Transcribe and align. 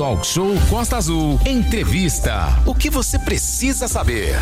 Talk 0.00 0.26
Show 0.26 0.54
Costa 0.70 0.96
Azul. 0.96 1.38
Entrevista. 1.44 2.58
O 2.64 2.74
que 2.74 2.88
você 2.88 3.18
precisa 3.18 3.86
saber? 3.86 4.32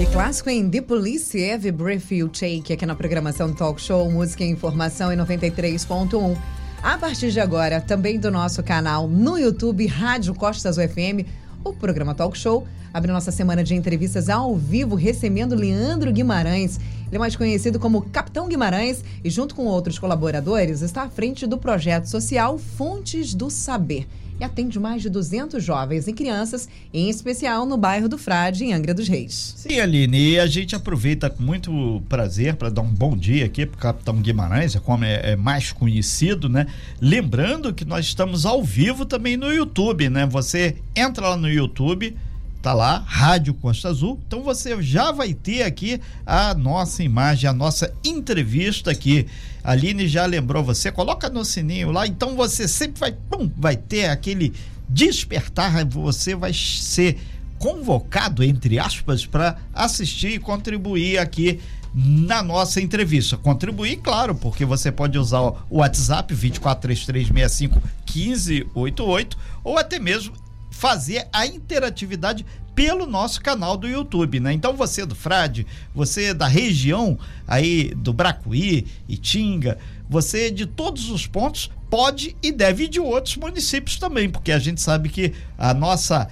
E 0.00 0.06
clássico 0.06 0.50
em 0.50 0.70
The 0.70 0.82
Police, 0.82 1.36
Every 1.36 1.72
Breath 1.72 2.12
You 2.12 2.28
Take, 2.28 2.72
aqui 2.72 2.86
na 2.86 2.94
programação 2.94 3.52
Talk 3.52 3.80
Show, 3.80 4.08
Música 4.08 4.44
e 4.44 4.48
Informação 4.48 5.12
em 5.12 5.16
93.1. 5.16 6.36
A 6.80 6.96
partir 6.96 7.32
de 7.32 7.40
agora, 7.40 7.80
também 7.80 8.20
do 8.20 8.30
nosso 8.30 8.62
canal 8.62 9.08
no 9.08 9.36
YouTube, 9.36 9.84
Rádio 9.88 10.32
Costa 10.32 10.68
Azul 10.68 10.86
FM, 10.88 11.26
o 11.64 11.72
programa 11.72 12.14
Talk 12.14 12.38
Show 12.38 12.64
abre 12.94 13.10
nossa 13.10 13.32
semana 13.32 13.64
de 13.64 13.74
entrevistas 13.74 14.28
ao 14.28 14.54
vivo, 14.54 14.94
recebendo 14.94 15.56
Leandro 15.56 16.12
Guimarães. 16.12 16.78
Ele 17.08 17.16
é 17.16 17.18
mais 17.18 17.34
conhecido 17.34 17.80
como 17.80 18.02
Capitão 18.02 18.46
Guimarães 18.46 19.02
e, 19.24 19.28
junto 19.28 19.56
com 19.56 19.64
outros 19.64 19.98
colaboradores, 19.98 20.82
está 20.82 21.02
à 21.02 21.10
frente 21.10 21.48
do 21.48 21.58
projeto 21.58 22.04
social 22.04 22.56
Fontes 22.58 23.34
do 23.34 23.50
Saber 23.50 24.06
e 24.40 24.44
atende 24.44 24.78
mais 24.78 25.02
de 25.02 25.10
200 25.10 25.62
jovens 25.62 26.06
e 26.06 26.12
crianças, 26.12 26.68
em 26.92 27.08
especial 27.08 27.66
no 27.66 27.76
bairro 27.76 28.08
do 28.08 28.18
Frade, 28.18 28.64
em 28.64 28.72
Angra 28.72 28.94
dos 28.94 29.08
Reis. 29.08 29.54
Sim, 29.56 29.80
Aline, 29.80 30.32
e 30.32 30.38
a 30.38 30.46
gente 30.46 30.74
aproveita 30.74 31.28
com 31.28 31.42
muito 31.42 32.02
prazer 32.08 32.54
para 32.54 32.70
dar 32.70 32.82
um 32.82 32.92
bom 32.92 33.16
dia 33.16 33.44
aqui 33.44 33.66
para 33.66 33.76
o 33.76 33.80
Capitão 33.80 34.16
Guimarães, 34.20 34.76
é 34.76 34.80
como 34.80 35.04
é, 35.04 35.32
é, 35.32 35.36
mais 35.36 35.72
conhecido, 35.72 36.48
né? 36.48 36.66
Lembrando 37.00 37.72
que 37.72 37.84
nós 37.84 38.06
estamos 38.06 38.46
ao 38.46 38.62
vivo 38.62 39.04
também 39.04 39.36
no 39.36 39.52
YouTube, 39.52 40.08
né? 40.08 40.26
Você 40.26 40.76
entra 40.94 41.30
lá 41.30 41.36
no 41.36 41.48
YouTube 41.48 42.16
tá 42.62 42.74
lá, 42.74 43.04
Rádio 43.06 43.54
Costa 43.54 43.88
Azul. 43.88 44.20
Então 44.26 44.42
você 44.42 44.80
já 44.82 45.12
vai 45.12 45.32
ter 45.32 45.62
aqui 45.62 46.00
a 46.26 46.54
nossa 46.54 47.02
imagem, 47.02 47.48
a 47.48 47.52
nossa 47.52 47.92
entrevista 48.04 48.90
aqui. 48.90 49.26
A 49.62 49.72
Aline 49.72 50.08
já 50.08 50.26
lembrou 50.26 50.64
você, 50.64 50.90
coloca 50.90 51.28
no 51.28 51.44
sininho 51.44 51.90
lá, 51.90 52.06
então 52.06 52.34
você 52.34 52.66
sempre 52.66 53.00
vai, 53.00 53.12
pum, 53.12 53.50
vai 53.56 53.76
ter 53.76 54.08
aquele 54.08 54.52
despertar, 54.88 55.84
você 55.84 56.34
vai 56.34 56.52
ser 56.52 57.18
convocado, 57.58 58.42
entre 58.42 58.78
aspas, 58.78 59.26
para 59.26 59.56
assistir 59.74 60.34
e 60.34 60.38
contribuir 60.38 61.18
aqui 61.18 61.60
na 61.94 62.42
nossa 62.42 62.80
entrevista. 62.80 63.36
Contribuir, 63.36 63.96
claro, 63.96 64.34
porque 64.34 64.64
você 64.64 64.92
pode 64.92 65.18
usar 65.18 65.40
o 65.40 65.78
WhatsApp 65.78 66.32
243365 66.34 67.82
1588 68.14 69.38
ou 69.64 69.76
até 69.76 69.98
mesmo 69.98 70.34
fazer 70.78 71.26
a 71.32 71.44
interatividade 71.44 72.46
pelo 72.72 73.04
nosso 73.04 73.42
canal 73.42 73.76
do 73.76 73.88
YouTube, 73.88 74.38
né? 74.38 74.52
Então 74.52 74.76
você 74.76 75.04
do 75.04 75.16
Frade, 75.16 75.66
você 75.92 76.32
da 76.32 76.46
região 76.46 77.18
aí 77.48 77.92
do 77.96 78.12
Bracuí, 78.12 78.86
Itinga, 79.08 79.76
você 80.08 80.52
de 80.52 80.66
todos 80.66 81.10
os 81.10 81.26
pontos 81.26 81.68
pode 81.90 82.36
e 82.40 82.52
deve 82.52 82.84
ir 82.84 82.88
de 82.88 83.00
outros 83.00 83.36
municípios 83.36 83.98
também, 83.98 84.30
porque 84.30 84.52
a 84.52 84.58
gente 84.60 84.80
sabe 84.80 85.08
que 85.08 85.32
a 85.58 85.74
nossa 85.74 86.28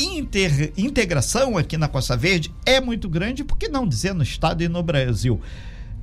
inter, 0.00 0.72
integração 0.76 1.56
aqui 1.56 1.76
na 1.76 1.86
Costa 1.86 2.16
Verde 2.16 2.52
é 2.66 2.80
muito 2.80 3.08
grande, 3.08 3.44
por 3.44 3.56
que 3.56 3.68
não 3.68 3.86
dizer 3.86 4.12
no 4.12 4.24
estado 4.24 4.64
e 4.64 4.68
no 4.68 4.82
Brasil? 4.82 5.40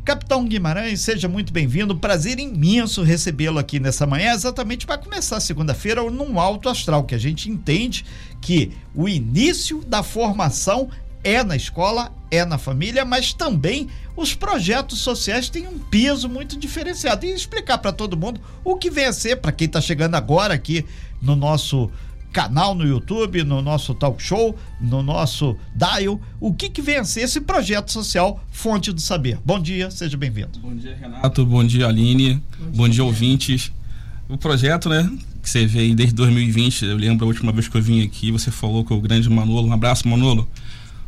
Capitão 0.03 0.43
Guimarães, 0.43 0.99
seja 0.99 1.29
muito 1.29 1.53
bem-vindo. 1.53 1.95
Prazer 1.95 2.37
imenso 2.37 3.03
recebê-lo 3.03 3.57
aqui 3.57 3.79
nessa 3.79 4.05
manhã, 4.05 4.33
exatamente 4.33 4.85
para 4.85 4.97
começar 4.97 5.39
segunda-feira 5.39 6.03
num 6.11 6.41
alto 6.41 6.67
astral, 6.67 7.05
que 7.05 7.15
a 7.15 7.17
gente 7.17 7.49
entende 7.49 8.03
que 8.41 8.73
o 8.93 9.07
início 9.07 9.81
da 9.85 10.03
formação 10.03 10.89
é 11.23 11.41
na 11.41 11.55
escola, 11.55 12.11
é 12.29 12.43
na 12.43 12.57
família, 12.57 13.05
mas 13.05 13.31
também 13.31 13.87
os 14.13 14.35
projetos 14.35 14.99
sociais 14.99 15.47
têm 15.47 15.69
um 15.69 15.79
peso 15.79 16.27
muito 16.27 16.59
diferenciado. 16.59 17.25
E 17.25 17.31
explicar 17.31 17.77
para 17.77 17.93
todo 17.93 18.17
mundo 18.17 18.41
o 18.61 18.75
que 18.75 18.91
vem 18.91 19.05
a 19.05 19.13
ser, 19.13 19.37
para 19.37 19.53
quem 19.53 19.67
está 19.67 19.79
chegando 19.79 20.15
agora 20.15 20.53
aqui 20.53 20.85
no 21.21 21.33
nosso 21.33 21.89
canal 22.33 22.73
no 22.73 22.83
YouTube, 22.83 23.43
no 23.43 23.61
nosso 23.61 23.93
talk 23.93 24.21
show, 24.21 24.57
no 24.81 25.03
nosso 25.03 25.55
dial, 25.75 26.19
o 26.39 26.51
que, 26.51 26.67
que 26.67 26.81
vem 26.81 26.97
a 26.97 27.05
ser 27.05 27.21
esse 27.21 27.39
projeto 27.39 27.91
social 27.91 28.43
Fonte 28.51 28.91
do 28.91 28.99
Saber. 28.99 29.37
Bom 29.45 29.59
dia, 29.59 29.91
seja 29.91 30.17
bem-vindo. 30.17 30.59
Bom 30.59 30.75
dia, 30.75 30.97
Renato. 30.99 31.45
Bom 31.45 31.63
dia, 31.63 31.87
Aline. 31.87 32.33
Bom 32.33 32.41
dia, 32.59 32.71
Bom 32.75 32.89
dia 32.89 33.03
ouvintes. 33.03 33.71
O 34.27 34.35
projeto, 34.35 34.89
né, 34.89 35.07
que 35.43 35.49
você 35.49 35.67
vê 35.67 35.93
desde 35.93 36.15
2020, 36.15 36.85
eu 36.85 36.97
lembro 36.97 37.23
a 37.23 37.27
última 37.27 37.51
vez 37.51 37.67
que 37.67 37.77
eu 37.77 37.81
vim 37.81 38.03
aqui, 38.03 38.31
você 38.31 38.49
falou 38.49 38.83
com 38.83 38.95
o 38.95 39.01
grande 39.01 39.29
Manolo, 39.29 39.67
um 39.67 39.73
abraço, 39.73 40.07
Manolo. 40.07 40.47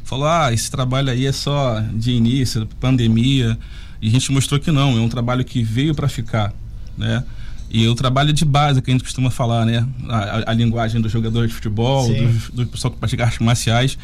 Falou, 0.03 0.28
ah, 0.28 0.53
esse 0.53 0.69
trabalho 0.69 1.09
aí 1.09 1.25
é 1.25 1.31
só 1.31 1.80
de 1.80 2.12
início, 2.12 2.68
pandemia. 2.80 3.58
E 4.00 4.08
a 4.08 4.12
gente 4.12 4.31
mostrou 4.31 4.59
que 4.59 4.72
não, 4.72 4.96
é 4.96 5.02
um 5.02 5.09
trabalho 5.09 5.44
que 5.44 5.64
veio 5.64 5.96
para 5.96 6.08
ficar, 6.08 6.53
né? 6.96 7.24
E 7.70 7.88
o 7.88 7.96
trabalho 7.96 8.31
de 8.31 8.46
base 8.46 8.81
que 8.81 8.90
a 8.90 8.94
gente 8.94 9.03
costuma 9.03 9.30
falar, 9.30 9.66
né? 9.66 9.86
A, 10.08 10.52
a 10.52 10.53
linguagem 10.53 11.02
do 11.02 11.09
jogador 11.09 11.48
de 11.48 11.53
futebol, 11.53 12.08
do, 12.08 12.64
do 12.64 12.68
pessoal 12.68 12.92
que 12.94 13.00
pratica 13.00 13.24
artes 13.24 13.40
marciais. 13.40 13.98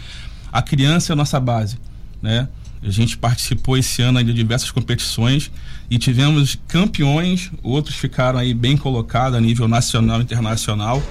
A 0.52 0.62
criança 0.62 1.12
é 1.12 1.14
a 1.14 1.16
nossa 1.16 1.40
base, 1.40 1.78
né? 2.22 2.48
A 2.84 2.90
gente 2.90 3.16
participou 3.16 3.78
esse 3.78 4.02
ano 4.02 4.24
de 4.24 4.34
diversas 4.34 4.72
competições 4.72 5.52
e 5.90 6.00
tivemos 6.00 6.58
campeões, 6.68 7.52
outros 7.62 7.96
ficaram 7.96 8.40
aí 8.40 8.54
bem 8.56 8.76
colocados 8.76 9.38
a 9.38 9.42
nível 9.42 9.68
nacional 9.68 10.20
e 10.20 10.24
internacional. 10.24 11.02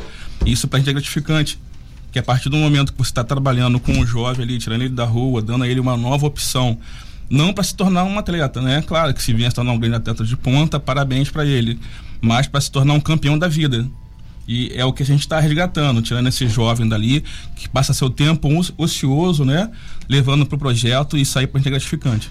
E 0.44 0.50
isso 0.50 0.66
para 0.66 0.78
a 0.78 0.80
gente 0.80 0.90
é 0.90 0.92
gratificante, 0.92 1.58
que 2.10 2.18
a 2.18 2.22
partir 2.22 2.48
do 2.48 2.56
momento 2.56 2.92
que 2.92 2.98
você 2.98 3.10
está 3.10 3.22
trabalhando 3.22 3.78
com 3.78 3.92
o 4.00 4.04
jovem 4.04 4.42
ali, 4.42 4.58
tirando 4.58 4.82
ele 4.82 4.94
da 4.94 5.04
rua, 5.04 5.40
dando 5.40 5.62
a 5.62 5.68
ele 5.68 5.78
uma 5.78 5.96
nova 5.96 6.26
opção, 6.26 6.76
não 7.30 7.52
para 7.52 7.62
se 7.62 7.74
tornar 7.74 8.02
um 8.02 8.18
atleta, 8.18 8.60
né? 8.60 8.82
Claro 8.82 9.14
que 9.14 9.22
se 9.22 9.32
vier 9.32 9.48
se 9.50 9.54
tornar 9.54 9.70
um 9.70 9.78
grande 9.78 9.96
atleta 9.96 10.24
de 10.24 10.36
ponta, 10.36 10.80
parabéns 10.80 11.30
para 11.30 11.46
ele 11.46 11.78
mas 12.20 12.46
para 12.46 12.60
se 12.60 12.70
tornar 12.70 12.94
um 12.94 13.00
campeão 13.00 13.38
da 13.38 13.48
vida. 13.48 13.86
E 14.46 14.72
é 14.74 14.84
o 14.84 14.92
que 14.92 15.02
a 15.02 15.06
gente 15.06 15.20
está 15.20 15.38
resgatando, 15.38 16.02
tirando 16.02 16.28
esse 16.28 16.48
jovem 16.48 16.88
dali, 16.88 17.22
que 17.54 17.68
passa 17.68 17.94
seu 17.94 18.10
tempo 18.10 18.48
ocioso, 18.76 19.44
né? 19.44 19.70
Levando 20.08 20.44
para 20.44 20.56
o 20.56 20.58
projeto 20.58 21.16
e 21.16 21.24
sair 21.24 21.46
para 21.46 21.60
gratificante. 21.60 22.30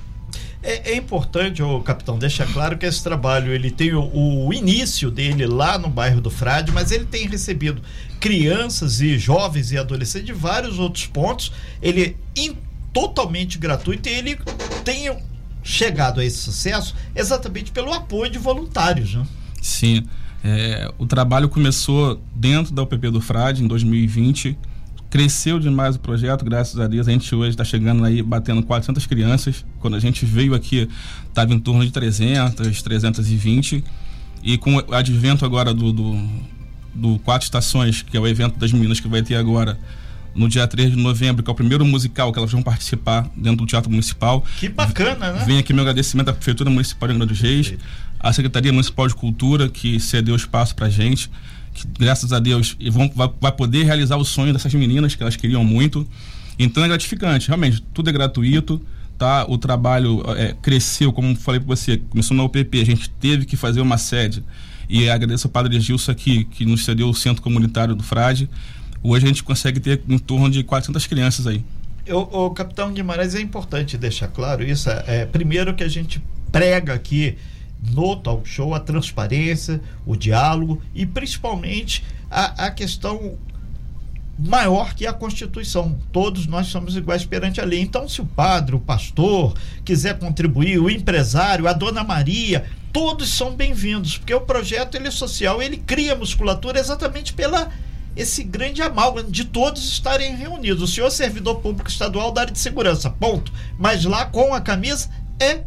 É, 0.61 0.91
é, 0.91 0.95
importante, 0.97 1.63
o 1.63 1.79
capitão, 1.79 2.19
deixar 2.19 2.45
claro 2.51 2.77
que 2.77 2.85
esse 2.85 3.01
trabalho 3.01 3.53
ele 3.53 3.72
tem 3.72 3.94
o, 3.94 4.11
o, 4.13 4.53
início 4.53 5.09
dele 5.09 5.45
lá 5.45 5.77
no 5.77 5.89
bairro 5.89 6.19
do 6.19 6.29
Frade, 6.29 6.73
mas 6.73 6.91
ele 6.91 7.06
tem 7.06 7.25
recebido 7.25 7.81
crianças 8.19 9.00
e 9.00 9.17
jovens 9.17 9.71
e 9.71 9.77
adolescentes 9.77 10.25
de 10.25 10.33
vários 10.33 10.77
outros 10.77 11.07
pontos. 11.07 11.53
Ele 11.81 12.17
é 12.38 12.51
totalmente 12.91 13.57
gratuito 13.57 14.09
e 14.09 14.11
ele 14.11 14.39
tem 14.83 15.09
chegado 15.63 16.19
a 16.19 16.25
esse 16.25 16.38
sucesso 16.38 16.94
exatamente 17.16 17.71
pelo 17.71 17.94
apoio 17.94 18.29
de 18.29 18.38
voluntários. 18.38 19.16
Né? 19.16 19.25
Sim. 19.61 20.03
É, 20.43 20.91
o 20.97 21.05
trabalho 21.05 21.49
começou 21.49 22.21
dentro 22.33 22.73
da 22.73 22.81
UPP 22.83 23.09
do 23.09 23.21
Frade 23.21 23.63
em 23.63 23.67
2020. 23.67 24.57
Cresceu 25.09 25.59
demais 25.59 25.95
o 25.95 25.99
projeto, 25.99 26.45
graças 26.45 26.79
a 26.79 26.87
Deus. 26.87 27.07
A 27.07 27.11
gente 27.11 27.33
hoje 27.33 27.51
está 27.51 27.63
chegando 27.63 28.05
aí, 28.05 28.21
batendo 28.21 28.61
400 28.63 29.05
crianças. 29.07 29.65
Quando 29.79 29.95
a 29.95 29.99
gente 29.99 30.25
veio 30.25 30.53
aqui, 30.53 30.87
estava 31.27 31.53
em 31.53 31.59
torno 31.59 31.83
de 31.83 31.91
300, 31.91 32.81
320. 32.81 33.83
E 34.43 34.57
com 34.57 34.75
o 34.75 34.93
advento 34.93 35.43
agora 35.43 35.73
do, 35.73 35.91
do, 35.91 36.29
do 36.93 37.19
Quatro 37.19 37.43
Estações, 37.43 38.01
que 38.01 38.15
é 38.15 38.19
o 38.19 38.27
evento 38.27 38.57
das 38.57 38.71
meninas 38.71 38.99
que 38.99 39.07
vai 39.07 39.21
ter 39.21 39.35
agora, 39.35 39.77
no 40.33 40.47
dia 40.47 40.65
3 40.67 40.91
de 40.91 40.95
novembro, 40.95 41.43
que 41.43 41.49
é 41.49 41.53
o 41.53 41.55
primeiro 41.55 41.83
musical 41.83 42.31
que 42.31 42.37
elas 42.37 42.51
vão 42.51 42.61
participar 42.61 43.29
dentro 43.35 43.57
do 43.57 43.65
Teatro 43.65 43.89
Municipal. 43.89 44.45
Que 44.59 44.69
bacana, 44.69 45.33
né? 45.33 45.43
Vem 45.45 45.57
aqui 45.57 45.73
meu 45.73 45.81
agradecimento 45.81 46.29
à 46.29 46.33
Prefeitura 46.33 46.69
Municipal 46.69 47.09
de 47.09 47.15
Angra 47.15 47.25
dos 47.25 47.41
Reis. 47.41 47.69
Perfeito 47.69 48.08
a 48.19 48.34
Secretaria 48.34 48.72
Municipal 48.72 49.07
de 49.07 49.16
Cultura, 49.16 49.69
que 49.69 50.00
cedeu 50.00 50.35
espaço 50.35 50.75
para 50.75 50.90
gente, 50.90 51.30
que 51.74 51.88
graças 51.97 52.34
a 52.34 52.40
Deus 52.40 52.75
vão, 52.91 53.09
vai, 53.16 53.30
vai 53.40 53.52
poder 53.52 53.84
realizar 53.84 54.18
o 54.18 54.25
sonho 54.25 54.52
dessas 54.52 54.74
meninas, 54.74 55.16
que 55.16 55.24
elas 55.24 55.35
queriam 55.35 55.63
muito. 55.63 56.07
Então 56.57 56.84
é 56.84 56.88
gratificante, 56.88 57.47
realmente, 57.47 57.81
tudo 57.94 58.09
é 58.09 58.13
gratuito, 58.13 58.81
tá? 59.18 59.46
O 59.47 59.57
trabalho 59.57 60.24
é, 60.35 60.53
cresceu, 60.62 61.13
como 61.13 61.34
falei 61.35 61.59
para 61.59 61.75
você, 61.75 61.97
começou 61.97 62.35
na 62.35 62.44
UPP, 62.44 62.81
a 62.81 62.85
gente 62.85 63.09
teve 63.09 63.46
que 63.46 63.56
fazer 63.56 63.80
uma 63.80 63.97
sede. 63.97 64.44
E 64.90 65.09
agradeço 65.09 65.47
ao 65.47 65.51
Padre 65.51 65.80
Gilson 65.80 66.12
aqui, 66.12 66.46
que 66.46 66.66
nos 66.66 66.84
cedeu 66.84 67.07
o 67.09 67.13
centro 67.13 67.41
comunitário 67.44 67.96
do 67.96 68.03
Frade. 68.03 68.50
Hoje 69.04 69.25
a 69.25 69.27
gente 69.27 69.44
consegue 69.44 69.80
ter 69.80 70.01
em 70.10 70.18
torno 70.18 70.50
de 70.50 70.63
400 70.63 71.06
crianças 71.07 71.48
aí. 71.48 71.63
O, 72.10 72.45
o 72.45 72.50
capitão 72.50 72.92
Guimarães 72.92 73.36
é 73.36 73.39
importante 73.39 73.98
deixar 73.98 74.27
claro 74.27 74.63
isso. 74.63 74.89
É, 74.89 75.25
primeiro 75.25 75.75
que 75.75 75.83
a 75.83 75.88
gente 75.88 76.22
prega 76.51 76.94
aqui 76.94 77.38
no 77.81 78.15
talk 78.15 78.47
show 78.47 78.73
a 78.73 78.79
transparência, 78.79 79.81
o 80.05 80.15
diálogo 80.15 80.81
e 80.93 81.05
principalmente 81.05 82.03
a, 82.29 82.65
a 82.65 82.71
questão 82.71 83.37
maior 84.37 84.93
que 84.93 85.05
a 85.05 85.13
Constituição. 85.13 85.97
Todos 86.11 86.47
nós 86.47 86.67
somos 86.67 86.95
iguais 86.95 87.25
perante 87.25 87.59
a 87.59 87.65
lei. 87.65 87.81
Então, 87.81 88.07
se 88.07 88.21
o 88.21 88.25
padre, 88.25 88.75
o 88.75 88.79
pastor 88.79 89.53
quiser 89.83 90.17
contribuir, 90.17 90.79
o 90.79 90.89
empresário, 90.89 91.67
a 91.67 91.73
dona 91.73 92.03
Maria, 92.03 92.65
todos 92.93 93.29
são 93.29 93.55
bem-vindos, 93.55 94.17
porque 94.17 94.33
o 94.33 94.41
projeto 94.41 94.95
ele 94.95 95.09
é 95.09 95.11
social, 95.11 95.61
ele 95.61 95.77
cria 95.77 96.15
musculatura 96.15 96.79
exatamente 96.79 97.33
pela 97.33 97.69
esse 98.15 98.43
grande 98.43 98.81
amálgama 98.81 99.29
de 99.29 99.45
todos 99.45 99.87
estarem 99.87 100.35
reunidos. 100.35 100.81
O 100.81 100.87
senhor 100.87 101.09
servidor 101.09 101.61
público 101.61 101.89
estadual 101.89 102.31
da 102.31 102.41
área 102.41 102.53
de 102.53 102.59
segurança, 102.59 103.09
ponto. 103.09 103.51
Mas 103.77 104.03
lá 104.03 104.25
com 104.25 104.53
a 104.53 104.59
camisa 104.59 105.09
é 105.39 105.61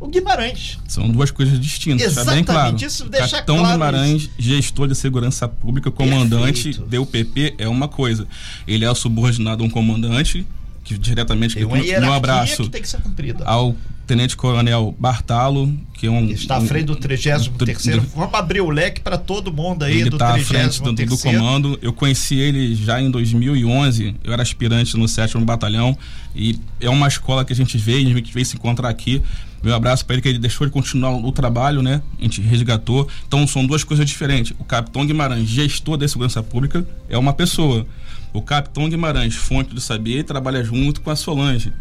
o 0.00 0.06
Guimarães. 0.08 0.78
São 0.86 1.08
duas 1.08 1.30
coisas 1.30 1.58
distintas, 1.58 2.06
Exatamente, 2.12 2.46
tá 2.46 2.52
bem 2.52 2.62
claro. 2.72 2.86
isso 2.86 3.08
deixa 3.08 3.28
Capitão 3.36 3.58
claro 3.58 3.72
Guimarães, 3.72 4.22
isso. 4.22 4.30
gestor 4.38 4.88
de 4.88 4.94
segurança 4.94 5.48
pública, 5.48 5.90
comandante 5.90 6.64
Perfeito. 6.74 6.82
do 6.88 7.02
UPP 7.02 7.54
é 7.58 7.68
uma 7.68 7.88
coisa. 7.88 8.26
Ele 8.66 8.84
é 8.84 8.94
subordinado 8.94 9.62
a 9.62 9.66
um 9.66 9.70
comandante 9.70 10.46
que 10.84 10.96
diretamente 10.96 11.54
Tem 11.54 11.64
uma 11.64 11.76
no 11.76 11.84
hierarquia 11.84 12.16
abraço 12.16 12.62
que 12.64 12.70
tem 12.70 12.80
que 12.82 12.88
ser 12.88 13.00
cumprida. 13.02 13.44
ao 13.44 13.76
Tenente 14.06 14.34
Coronel 14.38 14.96
Bartalo, 14.98 15.70
que 15.92 16.06
é 16.06 16.10
um 16.10 16.30
Está 16.30 16.54
à 16.56 16.58
um- 16.60 16.66
frente 16.66 16.86
do 16.86 16.96
33 16.96 17.50
Vamos 18.16 18.32
abrir 18.32 18.62
o 18.62 18.70
leque 18.70 19.02
para 19.02 19.18
todo 19.18 19.52
mundo 19.52 19.84
aí 19.84 20.00
ele 20.00 20.08
do 20.08 20.16
está 20.16 20.34
à 20.34 20.38
frente 20.38 20.78
do, 20.80 20.94
33 20.94 21.10
do 21.10 21.18
comando. 21.18 21.78
Eu 21.82 21.92
conheci 21.92 22.36
ele 22.38 22.74
já 22.74 23.02
em 23.02 23.10
2011. 23.10 24.14
Eu 24.24 24.32
era 24.32 24.40
aspirante 24.42 24.96
no 24.96 25.06
7 25.06 25.36
Batalhão. 25.44 25.94
E 26.34 26.58
é 26.80 26.88
uma 26.88 27.06
escola 27.06 27.44
que 27.44 27.52
a 27.52 27.56
gente 27.56 27.76
veio, 27.76 28.08
a 28.08 28.14
gente 28.14 28.32
veio 28.32 28.46
se 28.46 28.56
encontrar 28.56 28.88
aqui. 28.88 29.20
Meu 29.62 29.74
abraço 29.74 30.04
para 30.04 30.14
ele, 30.14 30.22
que 30.22 30.28
ele 30.28 30.38
deixou 30.38 30.66
de 30.66 30.72
continuar 30.72 31.10
o 31.10 31.32
trabalho, 31.32 31.82
né? 31.82 32.00
A 32.18 32.22
gente 32.22 32.40
resgatou. 32.40 33.08
Então 33.26 33.46
são 33.46 33.66
duas 33.66 33.82
coisas 33.84 34.06
diferentes. 34.06 34.54
O 34.58 34.64
Capitão 34.64 35.04
Guimarães, 35.04 35.48
gestor 35.48 35.96
da 35.96 36.06
segurança 36.06 36.42
pública, 36.42 36.86
é 37.08 37.18
uma 37.18 37.32
pessoa. 37.32 37.86
O 38.32 38.40
Capitão 38.42 38.88
Guimarães, 38.88 39.34
fonte 39.34 39.74
do 39.74 39.80
saber, 39.80 40.24
trabalha 40.24 40.62
junto 40.62 41.00
com 41.00 41.10
a 41.10 41.16
Solange 41.16 41.72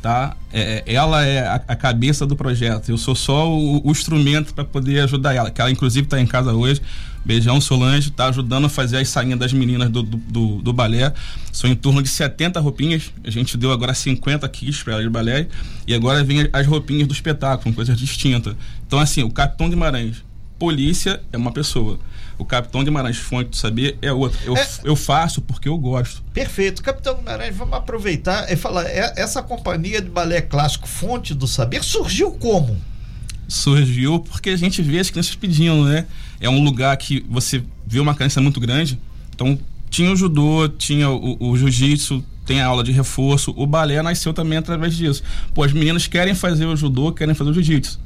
tá? 0.00 0.34
É, 0.52 0.82
ela 0.86 1.24
é 1.24 1.46
a, 1.46 1.54
a 1.68 1.76
cabeça 1.76 2.26
do 2.26 2.34
projeto. 2.34 2.88
Eu 2.88 2.98
sou 2.98 3.14
só 3.14 3.50
o, 3.50 3.86
o 3.86 3.90
instrumento 3.90 4.54
para 4.54 4.64
poder 4.64 5.00
ajudar 5.00 5.34
ela. 5.34 5.50
Que 5.50 5.60
ela 5.60 5.70
inclusive 5.70 6.06
está 6.06 6.20
em 6.20 6.26
casa 6.26 6.52
hoje. 6.52 6.80
Beijão 7.24 7.60
Solange 7.60 8.08
está 8.08 8.26
ajudando 8.28 8.64
a 8.66 8.68
fazer 8.68 8.96
as 8.98 9.08
sainhas 9.08 9.38
das 9.38 9.52
meninas 9.52 9.90
do, 9.90 10.02
do, 10.02 10.16
do, 10.16 10.62
do 10.62 10.72
balé. 10.72 11.12
São 11.52 11.68
em 11.70 11.74
torno 11.74 12.02
de 12.02 12.08
70 12.08 12.58
roupinhas. 12.60 13.10
A 13.24 13.30
gente 13.30 13.56
deu 13.56 13.70
agora 13.72 13.92
50 13.94 14.48
kits 14.48 14.82
para 14.82 14.94
ela 14.94 15.02
de 15.02 15.08
balé 15.10 15.46
e 15.86 15.94
agora 15.94 16.24
vem 16.24 16.48
as 16.52 16.66
roupinhas 16.66 17.06
do 17.06 17.12
espetáculo, 17.14 17.74
coisas 17.74 17.96
distintas. 17.98 18.54
Então 18.86 18.98
assim, 18.98 19.22
o 19.22 19.30
Capitão 19.30 19.68
Guimarães, 19.68 20.24
polícia 20.58 21.20
é 21.32 21.36
uma 21.36 21.52
pessoa. 21.52 21.98
O 22.38 22.44
Capitão 22.44 22.82
Guimarães 22.82 23.18
Fonte 23.18 23.50
do 23.50 23.56
Saber 23.56 23.98
é 24.00 24.10
outra. 24.10 24.38
Eu, 24.44 24.56
É. 24.56 24.66
eu 24.84 24.96
faço 24.96 25.42
porque 25.42 25.68
eu 25.68 25.76
gosto. 25.76 26.22
Perfeito. 26.32 26.82
Capitão 26.82 27.14
Guimarães, 27.16 27.54
vamos 27.54 27.74
aproveitar 27.74 28.50
e 28.50 28.56
falar. 28.56 28.84
é- 28.86 29.12
Essa 29.16 29.42
companhia 29.42 30.00
de 30.00 30.08
balé 30.08 30.40
clássico 30.40 30.88
Fonte 30.88 31.34
do 31.34 31.46
Saber 31.46 31.84
surgiu 31.84 32.30
como? 32.32 32.78
Surgiu 33.50 34.20
porque 34.20 34.50
a 34.50 34.56
gente 34.56 34.80
vê 34.80 35.00
as 35.00 35.10
crianças 35.10 35.34
pedindo, 35.34 35.84
né? 35.84 36.06
É 36.40 36.48
um 36.48 36.62
lugar 36.62 36.96
que 36.96 37.24
você 37.28 37.62
vê 37.86 37.98
uma 38.00 38.14
carência 38.14 38.40
muito 38.40 38.60
grande. 38.60 38.98
Então, 39.34 39.58
tinha 39.90 40.10
o 40.12 40.16
judô, 40.16 40.68
tinha 40.68 41.10
o, 41.10 41.36
o 41.40 41.56
jiu-jitsu, 41.56 42.24
tem 42.46 42.60
a 42.60 42.66
aula 42.66 42.84
de 42.84 42.92
reforço. 42.92 43.52
O 43.56 43.66
balé 43.66 44.00
nasceu 44.02 44.32
também 44.32 44.56
através 44.58 44.96
disso. 44.96 45.22
Pô, 45.52 45.64
as 45.64 45.72
meninas 45.72 46.06
querem 46.06 46.34
fazer 46.34 46.64
o 46.66 46.76
judô, 46.76 47.12
querem 47.12 47.34
fazer 47.34 47.50
o 47.50 47.54
jiu-jitsu. 47.54 47.98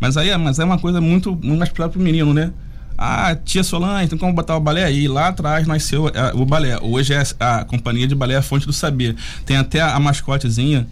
Mas 0.00 0.16
aí 0.16 0.30
é- 0.30 0.36
mas 0.36 0.58
é 0.58 0.64
uma 0.64 0.78
coisa 0.78 1.00
muito, 1.00 1.32
muito 1.32 1.58
mais 1.58 1.70
para 1.70 1.86
o 1.88 1.98
menino, 2.00 2.32
né? 2.32 2.52
Ah, 2.96 3.36
tia 3.36 3.62
Solange, 3.62 4.08
tem 4.08 4.18
como 4.18 4.32
botar 4.32 4.56
o 4.56 4.60
balé 4.60 4.84
aí? 4.84 5.06
Lá 5.06 5.28
atrás 5.28 5.66
nasceu 5.66 6.08
é, 6.08 6.32
o 6.34 6.44
balé. 6.44 6.78
Hoje 6.80 7.12
é 7.14 7.22
a 7.38 7.64
companhia 7.64 8.08
de 8.08 8.14
balé 8.14 8.36
a 8.36 8.42
fonte 8.42 8.66
do 8.66 8.72
saber. 8.72 9.14
Tem 9.46 9.56
até 9.56 9.80
a 9.80 10.00
mascotezinha 10.00 10.86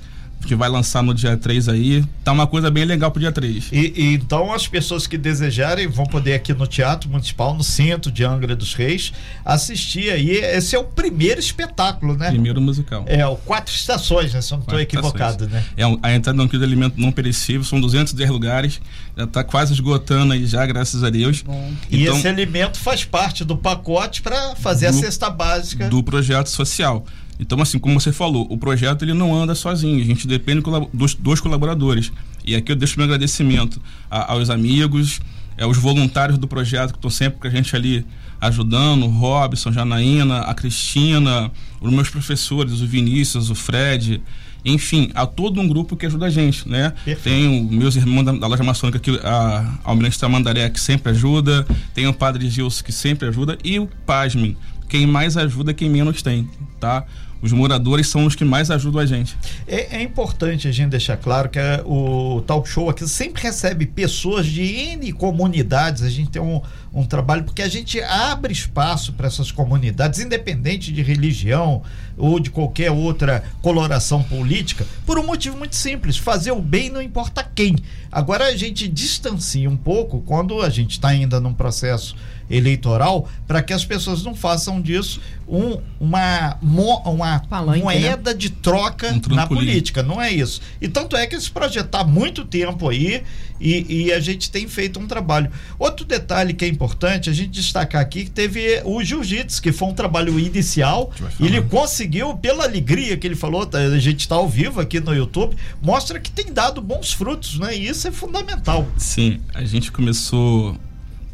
que 0.45 0.55
vai 0.55 0.69
lançar 0.69 1.03
no 1.03 1.13
dia 1.13 1.37
3 1.37 1.69
aí. 1.69 2.05
Tá 2.23 2.31
uma 2.33 2.47
coisa 2.47 2.71
bem 2.71 2.85
legal 2.85 3.11
pro 3.11 3.19
dia 3.21 3.33
3. 3.33 3.69
E, 3.73 3.93
e 3.97 4.15
então 4.15 4.53
as 4.53 4.69
pessoas 4.69 5.07
que 5.07 5.19
desejarem 5.19 5.89
vão 5.89 6.07
poder 6.07 6.35
aqui 6.35 6.53
no 6.53 6.67
Teatro 6.67 7.11
Municipal, 7.11 7.53
no 7.55 7.65
centro 7.65 8.13
de 8.13 8.23
Angra 8.25 8.55
dos 8.55 8.75
Reis, 8.75 9.13
assistir 9.45 10.11
aí. 10.11 10.31
Esse 10.31 10.77
é 10.77 10.79
o 10.79 10.85
primeiro 10.85 11.41
espetáculo, 11.41 12.17
né? 12.17 12.29
Primeiro 12.31 12.61
musical. 12.61 13.05
É, 13.09 13.27
o 13.27 13.37
Quatro 13.37 13.75
Estações, 13.75 14.33
né? 14.35 14.41
Se 14.41 14.53
eu 14.53 14.59
não 14.59 14.65
estou 14.65 14.81
equivocado, 14.81 15.45
estações. 15.45 15.53
né? 15.53 15.65
É 15.77 15.85
a 16.03 16.15
entrada 16.15 16.37
no 16.41 16.49
quilo 16.49 16.61
de 16.61 16.67
alimento 16.67 16.95
não 17.01 17.11
perecível, 17.11 17.65
são 17.65 17.81
210 17.81 18.31
lugares, 18.31 18.81
já 19.17 19.25
está 19.25 19.43
quase 19.43 19.73
esgotando 19.73 20.33
aí 20.33 20.47
já, 20.47 20.65
graças 20.67 21.03
a 21.03 21.11
Deus. 21.11 21.45
E 21.91 22.03
Então, 22.03 22.17
esse 22.17 22.29
alimento 22.29 22.79
faz 22.79 23.05
parte 23.05 23.45
do 23.45 23.57
pacote 23.57 24.23
para 24.23 24.55
fazer 24.57 24.87
a 24.87 24.91
Do- 24.91 24.99
cesta 24.99 25.29
básica. 25.31 25.89
do 25.89 26.03
projeto 26.03 26.49
social. 26.49 27.05
Então, 27.39 27.61
assim, 27.61 27.79
como 27.79 28.01
você 28.01 28.13
falou, 28.13 28.47
o 28.51 28.57
projeto 28.57 29.03
ele 29.05 29.13
não 29.13 29.35
anda 29.35 29.55
sozinho, 29.55 30.01
a 30.01 30.05
gente 30.05 30.27
depende 30.27 30.63
dos, 30.93 31.15
dos 31.15 31.41
colaboradores. 31.41 32.11
E 32.45 32.55
aqui 32.57 32.73
eu 32.73 32.77
deixo 32.77 32.97
meu 32.99 33.05
agradecimento 33.05 33.81
a- 34.11 34.33
aos 34.33 34.49
amigos, 34.51 35.21
é, 35.59 35.65
aos 35.65 35.77
voluntários 35.77 36.39
do 36.39 36.49
projeto 36.49 36.93
que 36.93 36.99
estão 36.99 37.11
sempre 37.11 37.39
com 37.41 37.47
a 37.47 37.51
gente 37.51 37.75
ali 37.77 38.05
ajudando, 38.41 39.05
o 39.05 39.09
Robson, 39.09 39.73
Janaína, 39.73 40.41
a 40.41 40.55
Cristina, 40.55 41.51
os 41.81 41.93
meus 41.93 42.09
professores, 42.09 42.81
o 42.81 42.87
Vinícius, 42.87 43.51
o 43.51 43.55
Fred, 43.55 44.23
enfim, 44.65 45.11
há 45.15 45.25
todo 45.27 45.61
um 45.61 45.69
grupo 45.69 45.97
que 45.97 46.07
ajuda 46.07 46.27
a 46.27 46.31
gente, 46.31 46.69
né? 46.69 46.93
Perfeito. 47.05 47.23
Tem 47.23 47.65
os 47.67 47.71
meus 47.71 47.97
irmãos 47.97 48.25
da, 48.25 48.33
da 48.33 48.47
loja 48.47 48.65
maçônica 48.65 48.99
aqui, 48.99 49.19
a 49.23 49.79
Almirante 49.85 50.19
Tamandaré, 50.19 50.69
que 50.71 50.81
sempre 50.81 51.13
ajuda, 51.13 51.67
tem 51.95 52.07
o 52.07 52.13
Padre 52.13 52.49
Gilson, 52.51 52.83
que 52.83 52.93
sempre 52.93 53.29
ajuda, 53.29 53.57
e 53.63 53.79
o 53.79 53.87
Pasmem, 54.05 54.57
quem 54.89 55.07
mais 55.07 55.37
ajuda 55.37 55.71
é 55.71 55.75
quem 55.75 55.89
menos 55.89 56.21
tem, 56.21 56.49
tá? 56.81 57.05
Os 57.47 57.53
moradores 57.53 58.09
são 58.09 58.27
os 58.27 58.35
que 58.35 58.45
mais 58.45 58.73
ajudam 58.73 59.01
a 59.01 59.07
gente. 59.07 59.37
É, 59.69 59.99
é 59.99 60.03
importante 60.03 60.67
a 60.67 60.73
gente 60.73 60.91
deixar 60.91 61.17
claro 61.17 61.49
que 61.49 61.61
é, 61.61 61.81
o 61.87 62.43
talk 62.45 62.69
show 62.69 62.91
aqui 62.91 63.07
sempre 63.09 63.41
recebe 63.41 63.87
pessoas 63.87 64.47
de 64.47 64.63
N 64.63 65.13
comunidades. 65.13 66.03
A 66.03 66.11
gente 66.11 66.31
tem 66.31 66.43
um, 66.43 66.61
um 66.93 67.05
trabalho, 67.05 67.45
porque 67.45 67.63
a 67.63 67.69
gente 67.69 68.01
abre 68.01 68.53
espaço 68.53 69.13
para 69.13 69.29
essas 69.29 69.53
comunidades, 69.53 70.19
independente 70.19 70.93
de 70.93 71.03
religião 71.03 71.83
ou 72.17 72.41
de 72.41 72.51
qualquer 72.51 72.91
outra 72.91 73.45
coloração 73.63 74.25
política, 74.25 74.85
por 75.05 75.17
um 75.17 75.25
motivo 75.25 75.57
muito 75.57 75.77
simples: 75.77 76.17
fazer 76.17 76.51
o 76.51 76.61
bem 76.61 76.91
não 76.91 77.01
importa 77.01 77.49
quem. 77.55 77.77
Agora 78.11 78.47
a 78.47 78.57
gente 78.57 78.89
distancia 78.89 79.71
um 79.71 79.77
pouco 79.77 80.21
quando 80.23 80.63
a 80.63 80.69
gente 80.69 80.93
está 80.93 81.09
ainda 81.09 81.39
num 81.39 81.55
processo 81.55 82.17
eleitoral 82.49 83.29
para 83.47 83.63
que 83.63 83.73
as 83.73 83.85
pessoas 83.85 84.23
não 84.23 84.35
façam 84.35 84.81
disso 84.81 85.21
um, 85.49 85.79
uma, 86.01 86.57
mo- 86.61 87.01
uma 87.05 87.39
Palanque, 87.41 87.83
moeda 87.83 88.35
de 88.35 88.51
troca 88.51 89.13
Um 89.13 89.35
na 89.35 89.47
política, 89.47 90.03
não 90.03 90.21
é 90.21 90.31
isso. 90.31 90.61
E 90.81 90.89
tanto 90.89 91.17
é 91.17 91.27
que 91.27 91.37
esse 91.37 91.51
projeto 91.51 91.87
está 91.87 92.01
há 92.01 92.05
muito 92.05 92.45
tempo 92.45 92.89
aí 92.89 93.23
e, 93.61 94.07
e 94.07 94.13
a 94.13 94.19
gente 94.21 94.51
tem 94.51 94.67
feito 94.67 94.99
um 94.99 95.07
trabalho. 95.07 95.51
Outro 95.79 96.05
detalhe 96.05 96.53
que 96.53 96.65
é 96.65 96.69
importante 96.69 97.31
a 97.31 97.33
gente 97.33 97.51
destacar 97.51 98.03
aqui 98.03 98.25
que 98.25 98.31
teve 98.31 98.83
o 98.85 99.03
jiu-jitsu, 99.03 99.63
que 99.63 99.71
foi 99.73 99.89
um 99.89 99.95
trabalho 99.95 100.39
inicial. 100.39 101.13
Ele 101.41 101.63
conseguiu, 101.63 102.37
pela 102.37 102.65
alegria 102.65 103.17
que 103.17 103.27
ele 103.27 103.37
falou, 103.37 103.65
tá, 103.65 103.79
a 103.79 103.99
gente 104.01 104.21
está 104.21 104.35
ao 104.35 104.49
vivo 104.49 104.81
aqui 104.81 104.99
no 105.01 105.15
YouTube, 105.15 105.57
mostra 105.81 106.19
que 106.19 106.31
tem 106.31 106.53
dado 106.53 106.81
bons 106.83 107.13
frutos, 107.13 107.59
né? 107.59 107.77
E 107.77 107.87
isso 107.89 108.07
é 108.09 108.11
fundamental. 108.13 108.87
Sim, 108.99 109.41
a 109.55 109.65
gente 109.65 109.93
começou 109.93 110.77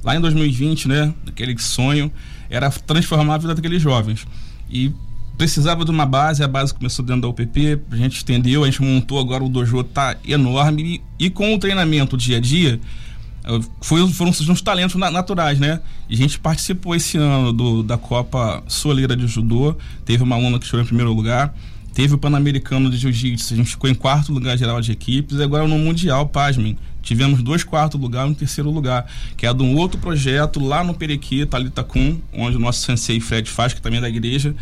lá 0.04 0.16
em 0.16 0.20
2020, 0.20 0.88
né? 0.88 1.12
Aquele 1.26 1.56
sonho 1.58 2.10
era 2.50 2.70
transformar 2.70 3.34
a 3.34 3.38
vida 3.38 3.54
daqueles 3.54 3.80
jovens. 3.80 4.26
E 4.70 4.90
precisava 5.36 5.84
de 5.84 5.90
uma 5.90 6.06
base, 6.06 6.42
a 6.42 6.48
base 6.48 6.72
começou 6.74 7.04
dentro 7.04 7.22
da 7.22 7.28
UPP, 7.28 7.80
a 7.90 7.96
gente 7.96 8.16
estendeu, 8.16 8.62
a 8.62 8.66
gente 8.66 8.82
montou 8.82 9.18
agora 9.18 9.42
o 9.42 9.48
dojo 9.48 9.82
tá 9.82 10.16
enorme 10.26 11.02
e, 11.18 11.26
e 11.26 11.30
com 11.30 11.54
o 11.54 11.58
treinamento 11.58 12.16
dia 12.16 12.36
a 12.36 12.40
dia 12.40 12.78
eh, 13.44 13.60
foi, 13.80 14.06
foram 14.12 14.32
surgindo 14.32 14.52
uns 14.52 14.60
talentos 14.62 14.96
na- 14.96 15.10
naturais, 15.10 15.58
né? 15.58 15.80
E 16.08 16.14
a 16.14 16.16
gente 16.16 16.38
participou 16.38 16.94
esse 16.94 17.16
ano 17.16 17.52
do, 17.52 17.82
da 17.82 17.96
Copa 17.98 18.62
Soleira 18.68 19.16
de 19.16 19.26
Judô, 19.26 19.74
teve 20.04 20.22
uma 20.22 20.36
aluna 20.36 20.58
que 20.58 20.66
chegou 20.66 20.80
em 20.82 20.86
primeiro 20.86 21.12
lugar, 21.12 21.54
teve 21.94 22.14
o 22.14 22.18
Pan-Americano 22.18 22.90
de 22.90 22.96
Jiu-Jitsu, 22.98 23.54
a 23.54 23.56
gente 23.56 23.70
ficou 23.70 23.88
em 23.90 23.94
quarto 23.94 24.32
lugar 24.32 24.56
geral 24.56 24.80
de 24.80 24.92
equipes, 24.92 25.38
e 25.38 25.42
agora 25.42 25.66
no 25.66 25.78
Mundial, 25.78 26.26
pasmem, 26.28 26.76
tivemos 27.02 27.42
dois 27.42 27.64
quartos 27.64 28.00
lugar 28.00 28.26
e 28.26 28.30
um 28.30 28.34
terceiro 28.34 28.70
lugar, 28.70 29.06
que 29.36 29.46
é 29.46 29.52
de 29.52 29.62
um 29.62 29.76
outro 29.76 29.98
projeto 29.98 30.60
lá 30.60 30.82
no 30.82 30.94
Perequê, 30.94 31.44
Talitacum, 31.44 32.20
onde 32.32 32.56
o 32.56 32.60
nosso 32.60 32.80
sensei 32.80 33.20
Fred 33.20 33.50
faz, 33.50 33.72
que 33.74 33.82
também 33.82 33.98
é 33.98 34.02
da 34.02 34.08
igreja. 34.08 34.54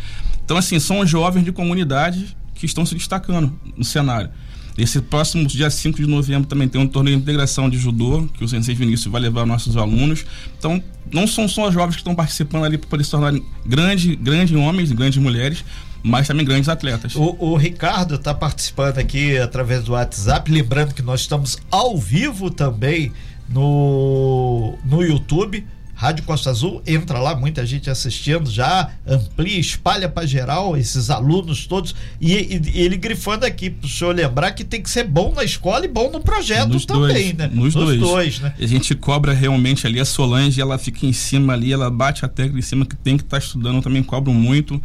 Então, 0.43 0.57
assim, 0.57 0.79
são 0.79 1.05
jovens 1.05 1.45
de 1.45 1.51
comunidade 1.51 2.35
que 2.55 2.65
estão 2.65 2.85
se 2.85 2.95
destacando 2.95 3.57
no 3.77 3.83
cenário. 3.83 4.29
Esse 4.77 5.01
próximo 5.01 5.45
dia 5.45 5.69
5 5.69 5.97
de 5.97 6.07
novembro 6.07 6.47
também 6.47 6.67
tem 6.67 6.79
um 6.79 6.87
torneio 6.87 7.17
de 7.17 7.23
integração 7.23 7.69
de 7.69 7.77
judô, 7.77 8.27
que 8.33 8.43
o 8.43 8.47
Sensei 8.47 8.73
Vinícius 8.73 9.11
vai 9.11 9.21
levar 9.21 9.45
nossos 9.45 9.75
alunos. 9.75 10.25
Então, 10.57 10.81
não 11.11 11.27
são 11.27 11.47
só 11.47 11.69
jovens 11.69 11.95
que 11.95 12.01
estão 12.01 12.15
participando 12.15 12.63
ali 12.63 12.77
para 12.77 12.89
poder 12.89 13.03
se 13.03 13.11
tornarem 13.11 13.43
grandes, 13.65 14.15
grandes 14.15 14.55
homens 14.55 14.91
grandes 14.91 15.21
mulheres, 15.21 15.63
mas 16.03 16.27
também 16.27 16.45
grandes 16.45 16.67
atletas. 16.69 17.15
O, 17.15 17.35
o 17.39 17.55
Ricardo 17.55 18.15
está 18.15 18.33
participando 18.33 18.97
aqui 18.97 19.37
através 19.37 19.83
do 19.83 19.93
WhatsApp. 19.93 20.51
Lembrando 20.51 20.93
que 20.93 21.01
nós 21.01 21.21
estamos 21.21 21.57
ao 21.69 21.97
vivo 21.97 22.49
também 22.49 23.11
no, 23.49 24.77
no 24.83 25.01
YouTube. 25.03 25.65
Rádio 25.93 26.23
Costa 26.23 26.49
Azul, 26.49 26.81
entra 26.87 27.19
lá, 27.19 27.35
muita 27.35 27.63
gente 27.63 27.87
assistindo 27.87 28.49
já, 28.49 28.89
amplia, 29.05 29.59
espalha 29.59 30.09
para 30.09 30.25
geral, 30.25 30.75
esses 30.75 31.11
alunos 31.11 31.67
todos. 31.67 31.93
E, 32.19 32.33
e- 32.33 32.61
e 32.73 32.81
ele 32.81 32.97
grifando 32.97 33.45
aqui, 33.45 33.69
para 33.69 33.85
o 33.85 33.89
senhor 33.89 34.15
lembrar 34.15 34.51
que 34.53 34.63
tem 34.63 34.81
que 34.81 34.89
ser 34.89 35.03
bom 35.03 35.31
na 35.31 35.43
escola 35.43 35.85
e 35.85 35.87
bom 35.87 36.09
no 36.09 36.19
projeto 36.19 36.69
Nos 36.69 36.87
também, 36.87 37.35
dois, 37.35 37.37
né? 37.37 37.51
nos 37.53 37.73
dois. 37.99 38.39
né? 38.39 38.51
A 38.59 38.65
gente 38.65 38.95
cobra 38.95 39.31
realmente 39.31 39.85
ali 39.85 39.99
a 39.99 40.05
Solange, 40.05 40.59
ela 40.59 40.79
fica 40.79 41.05
em 41.05 41.13
cima 41.13 41.53
ali, 41.53 41.71
ela 41.71 41.91
bate 41.91 42.25
a 42.25 42.27
tecla 42.27 42.57
em 42.57 42.63
cima 42.63 42.83
que 42.83 42.95
tem 42.95 43.15
que 43.15 43.23
estar 43.23 43.37
estudando, 43.37 43.75
eu 43.75 43.81
também 43.83 44.01
cobro 44.01 44.33
muito. 44.33 44.81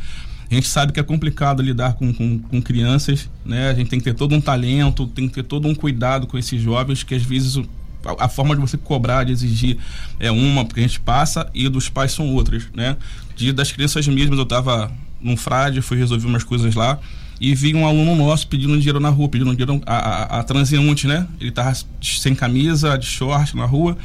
A 0.50 0.54
gente 0.54 0.68
sabe 0.68 0.92
que 0.92 1.00
é 1.00 1.02
complicado 1.02 1.60
lidar 1.60 1.94
com, 1.94 2.12
com, 2.14 2.38
com, 2.38 2.62
crianças, 2.62 3.28
né? 3.44 3.70
A 3.70 3.74
gente 3.74 3.90
tem 3.90 3.98
que 3.98 4.04
ter 4.04 4.14
todo 4.14 4.34
um 4.34 4.40
talento, 4.40 5.06
tem 5.08 5.26
que 5.26 5.34
ter 5.34 5.42
todo 5.42 5.66
um 5.66 5.74
cuidado 5.74 6.26
com 6.26 6.38
esses 6.38 6.60
jovens, 6.62 7.02
que 7.02 7.14
às 7.14 7.22
vezes 7.22 7.58
a, 8.04 8.26
a 8.26 8.28
forma 8.28 8.54
de 8.54 8.60
você 8.60 8.76
cobrar, 8.76 9.24
de 9.24 9.32
exigir 9.32 9.76
é 10.20 10.30
uma, 10.30 10.64
porque 10.64 10.80
a 10.80 10.82
gente 10.84 11.00
passa, 11.00 11.50
e 11.52 11.68
dos 11.68 11.88
pais 11.88 12.12
são 12.12 12.32
outras, 12.32 12.64
né? 12.74 12.96
De, 13.34 13.52
das 13.52 13.72
crianças 13.72 14.06
mesmas, 14.06 14.38
eu 14.38 14.44
estava 14.44 14.92
num 15.20 15.36
frade, 15.36 15.80
fui 15.82 15.96
resolver 15.96 16.26
umas 16.26 16.44
coisas 16.44 16.76
lá, 16.76 17.00
e 17.40 17.54
vi 17.54 17.74
um 17.74 17.86
aluno 17.86 18.14
nosso 18.14 18.46
pedindo 18.46 18.76
dinheiro 18.78 19.00
na 19.00 19.08
rua, 19.08 19.28
pedindo 19.28 19.50
dinheiro 19.50 19.82
a, 19.84 19.96
a, 19.96 20.40
a 20.40 20.42
transeunte, 20.44 21.08
né? 21.08 21.26
Ele 21.40 21.50
estava 21.50 21.76
sem 22.00 22.34
camisa, 22.36 22.96
de 22.96 23.06
short 23.06 23.56
na 23.56 23.66
rua, 23.66 23.98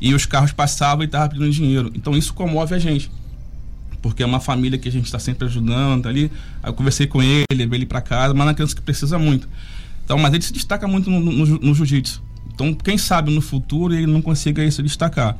e 0.00 0.14
os 0.14 0.24
carros 0.26 0.52
passavam 0.52 1.02
e 1.02 1.06
estava 1.06 1.28
pedindo 1.28 1.50
dinheiro. 1.50 1.90
Então 1.94 2.16
isso 2.16 2.32
comove 2.32 2.74
a 2.74 2.78
gente 2.78 3.10
porque 4.00 4.22
é 4.22 4.26
uma 4.26 4.40
família 4.40 4.78
que 4.78 4.88
a 4.88 4.92
gente 4.92 5.06
está 5.06 5.18
sempre 5.18 5.46
ajudando 5.46 6.02
tá 6.02 6.08
ali. 6.08 6.30
Aí 6.62 6.70
eu 6.70 6.74
conversei 6.74 7.06
com 7.06 7.22
ele, 7.22 7.44
levei 7.52 7.78
ele 7.78 7.86
para 7.86 8.00
casa, 8.00 8.32
mas 8.34 8.42
é 8.42 8.48
uma 8.48 8.54
criança 8.54 8.74
que 8.74 8.82
precisa 8.82 9.18
muito. 9.18 9.48
Então, 10.04 10.18
mas 10.18 10.32
ele 10.32 10.42
se 10.42 10.52
destaca 10.52 10.86
muito 10.88 11.10
no, 11.10 11.20
no, 11.20 11.46
no 11.58 11.74
jiu-jitsu. 11.74 12.22
Então, 12.54 12.74
quem 12.74 12.96
sabe 12.98 13.32
no 13.32 13.40
futuro 13.40 13.94
ele 13.94 14.06
não 14.06 14.22
consiga 14.22 14.68
se 14.70 14.82
destacar. 14.82 15.36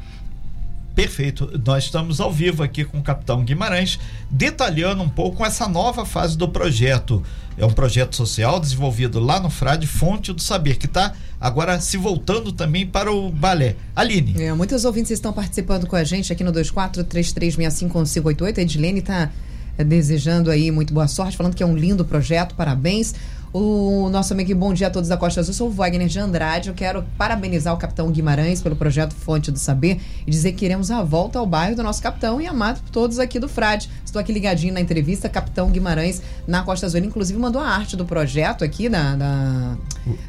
Perfeito. 0.98 1.48
Nós 1.64 1.84
estamos 1.84 2.20
ao 2.20 2.32
vivo 2.32 2.60
aqui 2.60 2.84
com 2.84 2.98
o 2.98 3.02
capitão 3.02 3.44
Guimarães, 3.44 4.00
detalhando 4.28 5.00
um 5.00 5.08
pouco 5.08 5.46
essa 5.46 5.68
nova 5.68 6.04
fase 6.04 6.36
do 6.36 6.48
projeto. 6.48 7.22
É 7.56 7.64
um 7.64 7.70
projeto 7.70 8.16
social 8.16 8.58
desenvolvido 8.58 9.20
lá 9.20 9.38
no 9.38 9.48
Frade, 9.48 9.86
Fonte 9.86 10.32
do 10.32 10.42
Saber, 10.42 10.76
que 10.76 10.86
está 10.86 11.14
agora 11.40 11.80
se 11.80 11.96
voltando 11.96 12.50
também 12.50 12.84
para 12.84 13.12
o 13.12 13.30
balé. 13.30 13.76
Aline. 13.94 14.42
É, 14.42 14.52
muitos 14.52 14.84
ouvintes 14.84 15.12
estão 15.12 15.32
participando 15.32 15.86
com 15.86 15.94
a 15.94 16.02
gente 16.02 16.32
aqui 16.32 16.42
no 16.42 16.52
2433651588. 16.52 18.58
A 18.58 18.62
Edilene 18.62 18.98
está 18.98 19.30
é, 19.78 19.84
desejando 19.84 20.50
aí 20.50 20.72
muito 20.72 20.92
boa 20.92 21.06
sorte, 21.06 21.36
falando 21.36 21.54
que 21.54 21.62
é 21.62 21.66
um 21.66 21.76
lindo 21.76 22.04
projeto, 22.04 22.56
parabéns. 22.56 23.14
O 23.50 24.10
nosso 24.10 24.34
amigo 24.34 24.54
Bom 24.54 24.74
Dia 24.74 24.88
a 24.88 24.90
Todos 24.90 25.08
da 25.08 25.16
Costa 25.16 25.40
Azul, 25.40 25.54
sou 25.54 25.68
o 25.68 25.70
Wagner 25.70 26.06
de 26.06 26.18
Andrade. 26.18 26.68
Eu 26.68 26.74
quero 26.74 27.02
parabenizar 27.16 27.72
o 27.72 27.78
capitão 27.78 28.10
Guimarães 28.10 28.60
pelo 28.60 28.76
projeto 28.76 29.14
Fonte 29.14 29.50
do 29.50 29.58
Saber 29.58 30.02
e 30.26 30.30
dizer 30.30 30.52
que 30.52 30.58
queremos 30.58 30.90
a 30.90 31.02
volta 31.02 31.38
ao 31.38 31.46
bairro 31.46 31.74
do 31.74 31.82
nosso 31.82 32.02
capitão 32.02 32.38
e 32.42 32.46
amado 32.46 32.82
por 32.82 32.90
todos 32.90 33.18
aqui 33.18 33.38
do 33.38 33.48
Frade. 33.48 33.88
Estou 34.08 34.20
aqui 34.20 34.32
ligadinho 34.32 34.72
na 34.72 34.80
entrevista, 34.80 35.28
capitão 35.28 35.70
Guimarães 35.70 36.22
na 36.46 36.62
Costa 36.62 36.86
Azul. 36.86 36.98
Ele, 36.98 37.08
inclusive, 37.08 37.38
mandou 37.38 37.60
a 37.60 37.68
arte 37.68 37.94
do 37.94 38.06
projeto 38.06 38.64
aqui, 38.64 38.88
da, 38.88 39.14
da 39.14 39.76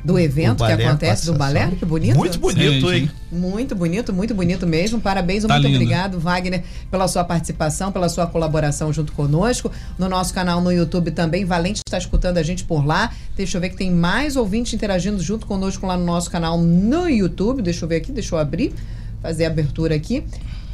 do 0.03 0.19
evento 0.19 0.65
que 0.65 0.71
acontece, 0.73 1.25
do 1.25 1.33
balé. 1.33 1.71
Que 1.79 1.85
bonito. 1.85 2.17
Muito 2.17 2.37
bonito, 2.39 2.89
sim, 2.89 2.93
hein? 2.93 3.11
Muito 3.31 3.73
bonito, 3.75 4.11
muito 4.11 4.35
bonito 4.35 4.67
mesmo. 4.67 4.99
Parabéns, 4.99 5.45
tá 5.45 5.53
muito 5.53 5.65
lindo. 5.65 5.77
obrigado, 5.77 6.19
Wagner, 6.19 6.61
pela 6.91 7.07
sua 7.07 7.23
participação, 7.23 7.89
pela 7.89 8.09
sua 8.09 8.27
colaboração 8.27 8.91
junto 8.91 9.13
conosco. 9.13 9.71
No 9.97 10.09
nosso 10.09 10.33
canal 10.33 10.59
no 10.59 10.73
YouTube 10.73 11.11
também, 11.11 11.45
Valente 11.45 11.79
está 11.87 11.97
escutando 11.97 12.37
a 12.37 12.43
gente 12.43 12.65
por 12.65 12.85
lá. 12.85 13.13
Deixa 13.37 13.55
eu 13.55 13.61
ver 13.61 13.69
que 13.69 13.77
tem 13.77 13.89
mais 13.89 14.35
ouvintes 14.35 14.73
interagindo 14.73 15.23
junto 15.23 15.47
conosco 15.47 15.87
lá 15.87 15.95
no 15.95 16.03
nosso 16.03 16.29
canal 16.29 16.57
no 16.57 17.07
YouTube. 17.07 17.61
Deixa 17.61 17.85
eu 17.85 17.87
ver 17.87 17.95
aqui, 17.95 18.11
deixa 18.11 18.35
eu 18.35 18.39
abrir, 18.39 18.73
fazer 19.21 19.45
a 19.45 19.47
abertura 19.47 19.95
aqui. 19.95 20.25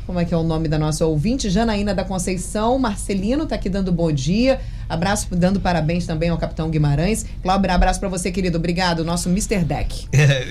Como 0.05 0.19
é 0.19 0.25
que 0.25 0.33
é 0.33 0.37
o 0.37 0.43
nome 0.43 0.67
da 0.67 0.77
nossa 0.77 1.03
ouvinte? 1.05 1.49
Janaína 1.49 1.93
da 1.93 2.03
Conceição. 2.03 2.77
Marcelino 2.77 3.43
está 3.43 3.55
aqui 3.55 3.69
dando 3.69 3.91
bom 3.91 4.11
dia. 4.11 4.61
Abraço, 4.87 5.27
dando 5.31 5.59
parabéns 5.59 6.05
também 6.05 6.29
ao 6.29 6.37
Capitão 6.37 6.69
Guimarães. 6.69 7.25
Cláudio, 7.41 7.71
abraço 7.71 7.99
para 7.99 8.09
você, 8.09 8.31
querido. 8.31 8.57
Obrigado, 8.57 9.03
nosso 9.03 9.29
Mr. 9.29 9.63
Deck. 9.63 10.05
É, 10.25 10.47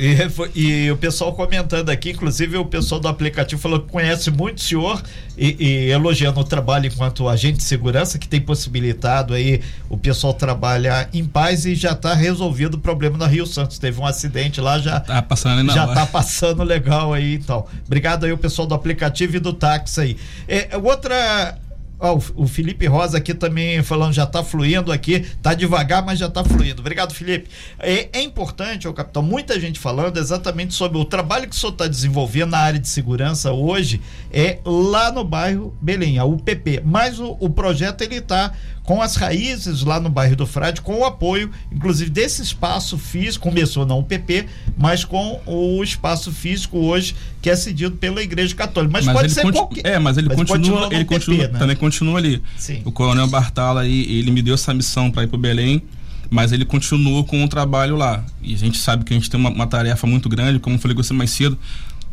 e, 0.54 0.84
e, 0.86 0.90
o 0.90 0.96
pessoal 0.96 1.32
comentando 1.32 1.88
aqui, 1.90 2.10
inclusive 2.10 2.56
o 2.56 2.64
pessoal 2.64 3.00
do 3.00 3.08
aplicativo 3.08 3.60
falou 3.60 3.80
que 3.80 3.90
conhece 3.90 4.30
muito 4.30 4.58
o 4.58 4.60
senhor 4.60 5.02
e, 5.36 5.56
e 5.58 5.90
elogiando 5.90 6.38
o 6.38 6.44
trabalho 6.44 6.86
enquanto 6.86 7.28
agente 7.28 7.58
de 7.58 7.64
segurança, 7.64 8.18
que 8.18 8.28
tem 8.28 8.40
possibilitado 8.40 9.34
aí 9.34 9.60
o 9.88 9.96
pessoal 9.96 10.32
trabalhar 10.32 11.08
em 11.12 11.24
paz 11.24 11.66
e 11.66 11.74
já 11.74 11.92
está 11.92 12.14
resolvido 12.14 12.74
o 12.74 12.78
problema 12.78 13.18
na 13.18 13.26
Rio 13.26 13.46
Santos. 13.46 13.78
Teve 13.78 14.00
um 14.00 14.06
acidente 14.06 14.60
lá, 14.60 14.78
já 14.78 15.00
tá 15.00 15.20
passando 15.22 15.72
já 15.72 15.86
está 15.86 16.06
passando 16.06 16.62
legal 16.62 17.12
aí, 17.12 17.34
então. 17.34 17.66
Obrigado 17.86 18.24
aí 18.26 18.32
o 18.32 18.38
pessoal 18.38 18.68
do 18.68 18.74
aplicativo 18.74 19.36
e 19.36 19.40
do 19.40 19.52
táxi 19.52 20.00
aí. 20.00 20.16
É, 20.46 20.76
outra 20.76 21.58
Ó, 21.98 22.18
o 22.34 22.46
Felipe 22.46 22.86
Rosa 22.86 23.18
aqui 23.18 23.32
também 23.32 23.82
falando, 23.82 24.12
já 24.12 24.24
está 24.24 24.42
fluindo 24.42 24.92
aqui, 24.92 25.20
tá 25.42 25.54
devagar, 25.54 26.04
mas 26.04 26.18
já 26.18 26.26
está 26.26 26.44
fluindo. 26.44 26.80
Obrigado, 26.80 27.14
Felipe. 27.14 27.48
É, 27.78 28.08
é 28.12 28.22
importante, 28.22 28.86
ó, 28.88 28.92
capitão, 28.92 29.22
muita 29.22 29.58
gente 29.58 29.78
falando 29.78 30.18
exatamente 30.18 30.74
sobre 30.74 30.98
o 30.98 31.04
trabalho 31.04 31.48
que 31.48 31.54
o 31.54 31.58
senhor 31.58 31.72
está 31.72 31.86
desenvolvendo 31.86 32.50
na 32.50 32.58
área 32.58 32.80
de 32.80 32.88
segurança 32.88 33.52
hoje, 33.52 34.00
é 34.32 34.58
lá 34.64 35.12
no 35.12 35.24
bairro 35.24 35.74
Belém, 35.80 36.18
a 36.18 36.24
UPP. 36.24 36.82
Mas 36.84 37.18
o, 37.18 37.36
o 37.40 37.48
projeto 37.48 38.02
ele 38.02 38.16
está 38.16 38.52
com 38.84 39.00
as 39.00 39.16
raízes 39.16 39.82
lá 39.82 39.98
no 39.98 40.10
bairro 40.10 40.36
do 40.36 40.46
Frade, 40.46 40.82
com 40.82 41.00
o 41.00 41.04
apoio, 41.04 41.50
inclusive, 41.72 42.10
desse 42.10 42.42
espaço 42.42 42.98
físico, 42.98 43.48
começou 43.48 43.86
não 43.86 44.00
o 44.00 44.04
PP, 44.04 44.46
mas 44.76 45.04
com 45.04 45.40
o 45.46 45.82
espaço 45.82 46.30
físico 46.30 46.78
hoje, 46.78 47.16
que 47.40 47.48
é 47.48 47.56
cedido 47.56 47.96
pela 47.96 48.22
Igreja 48.22 48.54
Católica. 48.54 48.92
Mas, 48.92 49.06
mas 49.06 49.16
pode 49.16 49.32
ser 49.32 49.50
qualquer. 49.50 49.86
É, 49.86 49.98
mas 49.98 50.18
ele 50.18 50.28
mas 50.28 50.36
continua, 50.36 50.86
ele 50.86 51.04
PP, 51.04 51.14
continua, 51.14 51.48
né? 51.48 51.58
também 51.58 51.76
continua 51.84 52.18
ali. 52.18 52.42
Sim. 52.56 52.80
O 52.84 52.90
Coronel 52.90 53.26
Bartala 53.26 53.82
aí, 53.82 54.18
ele 54.18 54.30
me 54.30 54.42
deu 54.42 54.54
essa 54.54 54.72
missão 54.72 55.10
para 55.10 55.24
ir 55.24 55.28
para 55.28 55.38
Belém 55.38 55.82
mas 56.30 56.50
ele 56.50 56.64
continuou 56.64 57.22
com 57.22 57.44
o 57.44 57.48
trabalho 57.48 57.96
lá. 57.96 58.24
E 58.42 58.54
a 58.54 58.58
gente 58.58 58.78
sabe 58.78 59.04
que 59.04 59.12
a 59.12 59.16
gente 59.16 59.30
tem 59.30 59.38
uma, 59.38 59.50
uma 59.50 59.66
tarefa 59.66 60.04
muito 60.04 60.28
grande, 60.28 60.58
como 60.58 60.74
eu 60.74 60.80
falei 60.80 60.96
com 60.96 61.02
você 61.02 61.12
mais 61.12 61.30
cedo, 61.30 61.56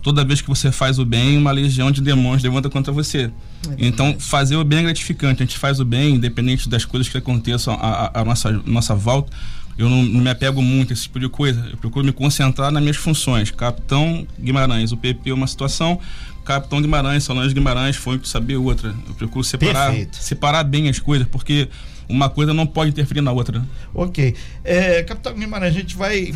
toda 0.01 0.23
vez 0.23 0.41
que 0.41 0.47
você 0.47 0.71
faz 0.71 0.99
o 0.99 1.05
bem, 1.05 1.37
uma 1.37 1.51
legião 1.51 1.91
de 1.91 2.01
demônios 2.01 2.43
levanta 2.43 2.69
contra 2.69 2.91
você. 2.91 3.31
É 3.67 3.75
então, 3.79 4.15
fazer 4.19 4.55
o 4.55 4.63
bem 4.63 4.79
é 4.79 4.83
gratificante. 4.83 5.41
A 5.41 5.45
gente 5.45 5.57
faz 5.57 5.79
o 5.79 5.85
bem, 5.85 6.15
independente 6.15 6.67
das 6.67 6.85
coisas 6.85 7.09
que 7.09 7.17
aconteçam 7.17 7.77
à, 7.81 8.23
nossa, 8.25 8.51
nossa 8.65 8.95
volta. 8.95 9.31
Eu 9.77 9.89
não, 9.89 10.03
não, 10.03 10.21
me 10.21 10.29
apego 10.29 10.61
muito 10.61 10.91
a 10.91 10.93
esse 10.93 11.03
tipo 11.03 11.19
de 11.19 11.29
coisa. 11.29 11.67
Eu 11.71 11.77
procuro 11.77 12.05
me 12.05 12.11
concentrar 12.11 12.71
nas 12.71 12.81
minhas 12.81 12.97
funções. 12.97 13.49
Capitão 13.51 14.27
Guimarães, 14.39 14.91
o 14.91 14.97
PP 14.97 15.29
é 15.31 15.33
uma 15.33 15.47
situação. 15.47 15.99
Capitão 16.43 16.81
Guimarães, 16.81 17.23
Solange 17.23 17.53
Guimarães, 17.53 17.95
foi 17.95 18.19
saber 18.23 18.57
outra. 18.57 18.95
Eu 19.07 19.13
procuro 19.13 19.43
separar, 19.43 19.93
separar 20.11 20.63
bem 20.63 20.89
as 20.89 20.99
coisas, 20.99 21.27
porque 21.27 21.69
uma 22.09 22.29
coisa 22.29 22.53
não 22.53 22.67
pode 22.67 22.91
interferir 22.91 23.21
na 23.21 23.31
outra. 23.31 23.65
Ok. 23.93 24.35
É, 24.63 25.03
Capitão 25.03 25.33
Guimarães, 25.33 25.75
a 25.75 25.79
gente 25.79 25.95
vai 25.95 26.33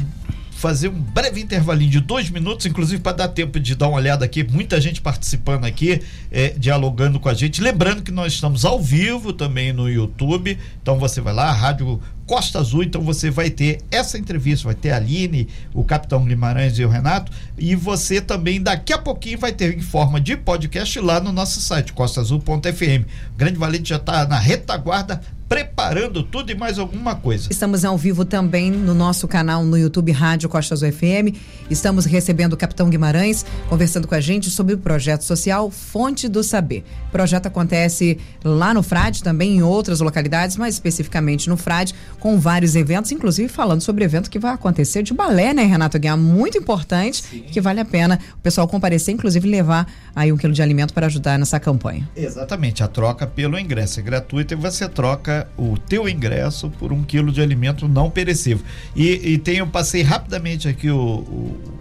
fazer 0.55 0.87
um 0.87 0.99
breve 0.99 1.41
intervalinho 1.41 1.91
de 1.91 1.99
dois 1.99 2.29
minutos, 2.29 2.65
inclusive 2.65 3.01
para 3.01 3.17
dar 3.17 3.27
tempo 3.27 3.59
de 3.59 3.75
dar 3.75 3.89
uma 3.89 3.97
olhada 3.97 4.23
aqui, 4.23 4.41
muita 4.41 4.79
gente 4.79 5.01
participando 5.01 5.65
aqui, 5.65 6.01
é, 6.31 6.55
dialogando 6.57 7.19
com 7.19 7.27
a 7.27 7.33
gente. 7.33 7.61
Lembrando 7.61 8.01
que 8.01 8.11
nós 8.11 8.33
estamos 8.33 8.63
ao 8.63 8.81
vivo 8.81 9.33
também 9.33 9.73
no 9.73 9.89
YouTube, 9.89 10.57
então 10.81 10.97
você 10.97 11.19
vai 11.19 11.33
lá, 11.33 11.51
Rádio 11.51 12.01
Costa 12.25 12.59
Azul, 12.59 12.83
então 12.83 13.01
você 13.01 13.29
vai 13.29 13.49
ter 13.49 13.81
essa 13.91 14.17
entrevista, 14.17 14.65
vai 14.65 14.73
ter 14.73 14.91
a 14.91 14.95
Aline, 14.95 15.47
o 15.73 15.83
Capitão 15.83 16.23
Guimarães 16.25 16.79
e 16.79 16.85
o 16.85 16.89
Renato, 16.89 17.31
e 17.57 17.75
você 17.75 18.19
também 18.19 18.61
daqui 18.61 18.93
a 18.93 18.97
pouquinho 18.97 19.37
vai 19.37 19.51
ter 19.51 19.77
em 19.77 19.81
forma 19.81 20.19
de 20.19 20.35
podcast 20.35 20.99
lá 21.01 21.19
no 21.19 21.31
nosso 21.31 21.61
site, 21.61 21.93
costaazul.fm. 21.93 23.05
Grande 23.37 23.59
Valente 23.59 23.89
já 23.89 23.97
está 23.97 24.25
na 24.25 24.39
retaguarda 24.39 25.21
preparando 25.47 26.23
tudo 26.23 26.51
e 26.51 26.55
mais 26.55 26.79
alguma 26.79 27.15
coisa. 27.15 27.47
Estamos 27.51 27.85
ao 27.85 27.97
vivo 27.97 28.25
também 28.25 28.71
no 28.71 28.93
nosso 28.93 29.27
canal 29.27 29.63
no 29.63 29.77
YouTube 29.77 30.11
Rádio 30.11 30.49
Costa 30.49 30.73
Azul 30.73 30.91
FM. 30.91 31.37
Estamos 31.69 32.05
recebendo 32.05 32.53
o 32.53 32.57
Capitão 32.57 32.89
Guimarães, 32.89 33.45
conversando 33.69 34.07
com 34.07 34.15
a 34.15 34.19
gente 34.19 34.49
sobre 34.49 34.73
o 34.73 34.77
projeto 34.77 35.23
social 35.23 35.69
Fonte 35.69 36.27
do 36.27 36.43
Saber. 36.43 36.83
O 37.09 37.11
projeto 37.11 37.45
acontece 37.45 38.17
lá 38.43 38.73
no 38.73 38.81
Frade, 38.81 39.21
também 39.21 39.57
em 39.57 39.61
outras 39.61 39.99
localidades, 39.99 40.57
mas 40.57 40.75
especificamente 40.75 41.47
no 41.47 41.57
Frade, 41.57 41.93
com 42.19 42.39
vários 42.39 42.75
eventos, 42.75 43.11
inclusive 43.11 43.47
falando 43.47 43.81
sobre 43.81 44.03
evento 44.03 44.29
que 44.29 44.39
vai 44.39 44.53
acontecer 44.53 45.03
de 45.03 45.13
balé, 45.13 45.53
né, 45.53 45.63
Renato 45.63 45.99
Guiar? 45.99 46.17
Muito 46.17 46.57
importante, 46.57 47.21
Sim. 47.21 47.43
que 47.51 47.61
vale 47.61 47.79
a 47.79 47.85
pena 47.85 48.19
o 48.33 48.39
pessoal 48.39 48.67
comparecer, 48.67 49.13
inclusive 49.13 49.47
levar 49.47 49.87
aí 50.15 50.31
um 50.31 50.37
quilo 50.37 50.53
de 50.53 50.61
alimento 50.61 50.93
para 50.93 51.05
ajudar 51.05 51.37
nessa 51.37 51.59
campanha. 51.59 52.09
Exatamente, 52.15 52.83
a 52.83 52.87
troca 52.87 53.27
pelo 53.27 53.59
ingresso 53.59 53.99
é 53.99 54.03
gratuita 54.03 54.53
e 54.53 54.57
você 54.57 54.87
troca 54.89 55.34
o 55.57 55.77
teu 55.77 56.07
ingresso 56.07 56.69
por 56.79 56.93
um 56.93 57.03
quilo 57.03 57.31
de 57.31 57.41
alimento 57.41 57.87
não 57.87 58.09
perecível. 58.09 58.65
E, 58.95 59.39
e 59.47 59.57
eu 59.57 59.67
passei 59.67 60.01
rapidamente 60.01 60.67
aqui 60.67 60.89
o, 60.89 60.97
o, 60.97 61.79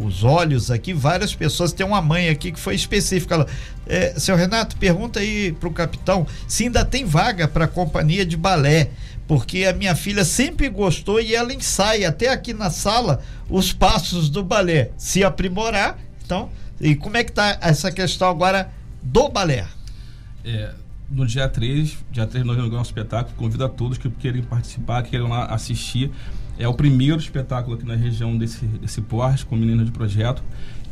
os 0.00 0.24
olhos 0.24 0.70
aqui, 0.70 0.92
várias 0.92 1.34
pessoas. 1.34 1.72
Tem 1.72 1.86
uma 1.86 2.00
mãe 2.00 2.28
aqui 2.28 2.52
que 2.52 2.58
foi 2.58 2.74
específica. 2.74 3.34
Ela, 3.34 3.46
é, 3.86 4.14
seu 4.18 4.36
Renato, 4.36 4.76
pergunta 4.76 5.20
aí 5.20 5.52
pro 5.52 5.70
capitão 5.70 6.26
se 6.46 6.64
ainda 6.64 6.84
tem 6.84 7.04
vaga 7.04 7.46
para 7.46 7.66
companhia 7.66 8.24
de 8.24 8.36
balé. 8.36 8.90
Porque 9.26 9.64
a 9.64 9.72
minha 9.72 9.94
filha 9.94 10.24
sempre 10.24 10.68
gostou 10.68 11.20
e 11.20 11.34
ela 11.34 11.54
ensaia 11.54 12.08
até 12.08 12.28
aqui 12.28 12.52
na 12.52 12.70
sala 12.70 13.22
os 13.48 13.72
passos 13.72 14.28
do 14.28 14.42
balé. 14.42 14.90
Se 14.96 15.22
aprimorar, 15.22 15.98
então. 16.24 16.50
E 16.80 16.96
como 16.96 17.16
é 17.16 17.24
que 17.24 17.32
tá 17.32 17.56
essa 17.60 17.92
questão 17.92 18.28
agora 18.28 18.70
do 19.02 19.28
balé? 19.28 19.64
É, 20.44 20.72
no 21.12 21.26
dia 21.26 21.48
3, 21.48 21.98
dia 22.10 22.26
3 22.26 22.42
de 22.42 22.48
novembro, 22.48 22.74
é 22.74 22.78
um 22.78 22.82
espetáculo. 22.82 23.36
Convido 23.36 23.64
a 23.64 23.68
todos 23.68 23.98
que 23.98 24.08
querem 24.10 24.42
participar, 24.42 25.02
que 25.02 25.10
queiram 25.10 25.28
lá 25.28 25.46
assistir. 25.46 26.10
É 26.58 26.66
o 26.66 26.74
primeiro 26.74 27.18
espetáculo 27.18 27.76
aqui 27.76 27.86
na 27.86 27.94
região 27.94 28.36
desse, 28.36 28.64
desse 28.66 29.00
porte, 29.00 29.44
com 29.44 29.56
meninas 29.56 29.86
de 29.86 29.92
projeto. 29.92 30.42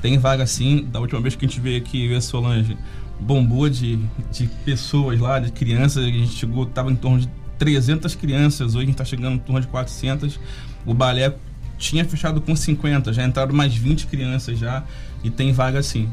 Tem 0.01 0.19
vaga 0.19 0.47
sim. 0.47 0.87
Da 0.91 1.01
última 1.01 1.21
vez 1.21 1.35
que 1.35 1.45
a 1.45 1.49
gente 1.49 1.61
veio 1.61 1.79
aqui, 1.79 2.07
eu 2.07 2.13
e 2.13 2.17
a 2.17 2.21
Solange, 2.21 2.77
bombou 3.19 3.69
de, 3.69 3.99
de 4.33 4.47
pessoas 4.65 5.19
lá, 5.19 5.39
de 5.39 5.53
crianças. 5.53 6.05
A 6.05 6.09
gente 6.09 6.33
chegou, 6.33 6.65
estava 6.65 6.91
em 6.91 6.97
torno 6.97 7.21
de 7.21 7.31
300 7.59 8.15
crianças, 8.15 8.75
hoje 8.75 8.79
a 8.79 8.81
gente 8.87 8.91
está 8.93 9.05
chegando 9.05 9.37
em 9.37 9.39
torno 9.39 9.61
de 9.61 9.67
400. 9.69 10.41
O 10.87 10.95
balé 10.95 11.35
tinha 11.79 12.05
fechado 12.05 12.41
com 12.41 12.55
50, 12.55 13.13
já 13.13 13.25
entraram 13.25 13.55
mais 13.55 13.75
20 13.75 14.07
crianças 14.07 14.59
já 14.59 14.85
e 15.25 15.31
tem 15.31 15.53
vaga 15.53 15.83
sim. 15.83 16.09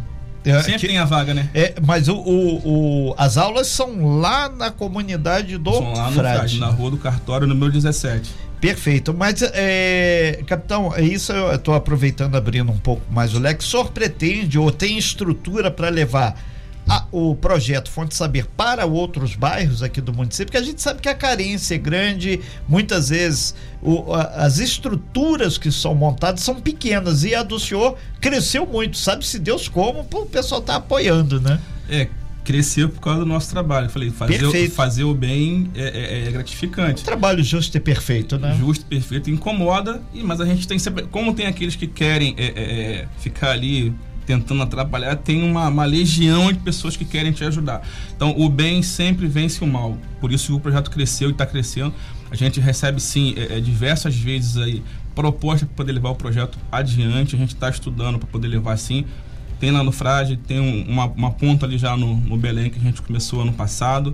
É, 0.50 0.62
Sempre 0.62 0.80
que, 0.80 0.88
tem 0.88 0.98
a 0.98 1.06
vaga, 1.06 1.34
né? 1.34 1.50
É, 1.54 1.76
mas 1.86 2.08
o, 2.08 2.16
o, 2.16 3.10
o, 3.10 3.16
as 3.18 3.38
aulas 3.38 3.68
são 3.68 4.20
lá 4.20 4.50
na 4.50 4.72
comunidade 4.72 5.58
do 5.58 5.74
São 5.74 5.94
lá 5.94 6.10
no 6.10 6.18
Frade. 6.18 6.60
na 6.60 6.68
rua 6.68 6.92
do 6.92 6.98
Cartório, 6.98 7.46
número 7.46 7.72
17. 7.72 8.34
Perfeito, 8.60 9.14
mas 9.14 9.42
é, 9.54 10.42
capitão, 10.48 10.92
é 10.96 11.04
isso 11.04 11.32
eu 11.32 11.54
estou 11.54 11.76
aproveitando 11.76 12.36
abrindo 12.36 12.72
um 12.72 12.78
pouco 12.78 13.04
mais 13.12 13.36
o 13.36 13.40
leque. 13.40 13.64
O 13.64 13.68
senhor 13.68 13.92
pretende 13.92 14.58
ou 14.58 14.72
tem 14.72 14.98
estrutura 14.98 15.70
para 15.70 15.90
levar 15.90 16.40
a, 16.88 17.06
o 17.12 17.36
projeto 17.36 17.90
Fonte 17.90 18.16
Saber 18.16 18.46
para 18.56 18.86
outros 18.86 19.36
bairros 19.36 19.84
aqui 19.84 20.00
do 20.00 20.14
município, 20.14 20.48
porque 20.48 20.58
a 20.58 20.64
gente 20.64 20.82
sabe 20.82 21.02
que 21.02 21.10
a 21.10 21.16
carência 21.16 21.76
é 21.76 21.78
grande, 21.78 22.40
muitas 22.68 23.10
vezes 23.10 23.54
o, 23.82 24.14
a, 24.14 24.24
as 24.46 24.60
estruturas 24.60 25.58
que 25.58 25.72
são 25.72 25.94
montadas 25.94 26.42
são 26.42 26.56
pequenas 26.56 27.24
e 27.24 27.36
a 27.36 27.44
do 27.44 27.60
senhor 27.60 27.98
cresceu 28.22 28.66
muito, 28.66 28.98
sabe-se 28.98 29.38
Deus 29.40 29.68
como, 29.68 30.08
o 30.12 30.26
pessoal 30.26 30.62
está 30.62 30.76
apoiando, 30.76 31.40
né? 31.42 31.60
É, 31.90 32.08
cresceu 32.48 32.88
por 32.88 33.02
causa 33.02 33.20
do 33.20 33.26
nosso 33.26 33.50
trabalho. 33.50 33.90
Falei, 33.90 34.10
fazer, 34.10 34.46
o, 34.46 34.72
fazer 34.72 35.04
o 35.04 35.14
bem 35.14 35.70
é, 35.76 35.82
é, 35.82 36.28
é 36.28 36.32
gratificante. 36.32 37.02
Um 37.02 37.06
trabalho 37.06 37.44
justo 37.44 37.76
e 37.76 37.80
perfeito, 37.80 38.38
né? 38.38 38.56
Justo 38.58 38.86
e 38.86 38.96
perfeito, 38.96 39.30
incomoda, 39.30 40.02
mas 40.14 40.40
a 40.40 40.46
gente 40.46 40.66
tem 40.66 40.80
sempre. 40.80 41.04
Como 41.08 41.34
tem 41.34 41.46
aqueles 41.46 41.76
que 41.76 41.88
querem 41.88 42.34
é, 42.38 42.46
é, 42.46 42.52
é 42.52 43.08
ficar 43.20 43.52
ali 43.52 43.94
tentando 44.28 44.62
atrapalhar, 44.62 45.16
tem 45.16 45.42
uma, 45.42 45.70
uma, 45.70 45.86
legião 45.86 46.52
de 46.52 46.60
pessoas 46.60 46.98
que 46.98 47.06
querem 47.06 47.32
te 47.32 47.46
ajudar. 47.46 47.82
Então, 48.14 48.36
o 48.38 48.50
bem 48.50 48.84
sempre 48.84 49.26
vence 49.26 49.64
o 49.64 49.68
mal. 49.68 49.98
Por 50.20 50.34
isso 50.34 50.54
o 50.54 50.60
projeto 50.60 50.92
cresceu 50.92 51.30
e 51.30 51.32
está 51.32 51.46
crescendo. 51.46 51.94
A 52.30 52.36
gente 52.36 52.60
recebe, 52.60 53.00
sim, 53.00 53.34
é, 53.38 53.58
é, 53.58 53.60
diversas 53.62 54.16
vezes 54.18 54.58
aí 54.58 54.84
propostas 55.16 55.68
para 55.70 55.78
poder 55.78 55.94
levar 55.94 56.10
o 56.10 56.16
projeto 56.16 56.60
adiante. 56.70 57.38
A 57.38 57.40
gente 57.40 57.54
está 57.56 57.70
estudando 57.70 58.20
para 58.20 58.28
poder 58.28 58.50
levar, 58.50 58.78
sim. 58.78 59.06
Tem 59.62 59.72
lá 59.72 59.82
no 59.82 59.94
Frade, 59.94 60.36
tem 60.36 60.60
um, 60.60 60.84
uma, 60.92 61.06
uma 61.06 61.32
ponta 61.32 61.66
ali 61.66 61.78
já 61.78 61.96
no, 61.96 62.18
no 62.18 62.38
Belém 62.38 62.70
que 62.70 62.78
a 62.78 62.82
gente 62.82 63.02
começou 63.02 63.42
ano 63.42 63.54
passado. 63.54 64.14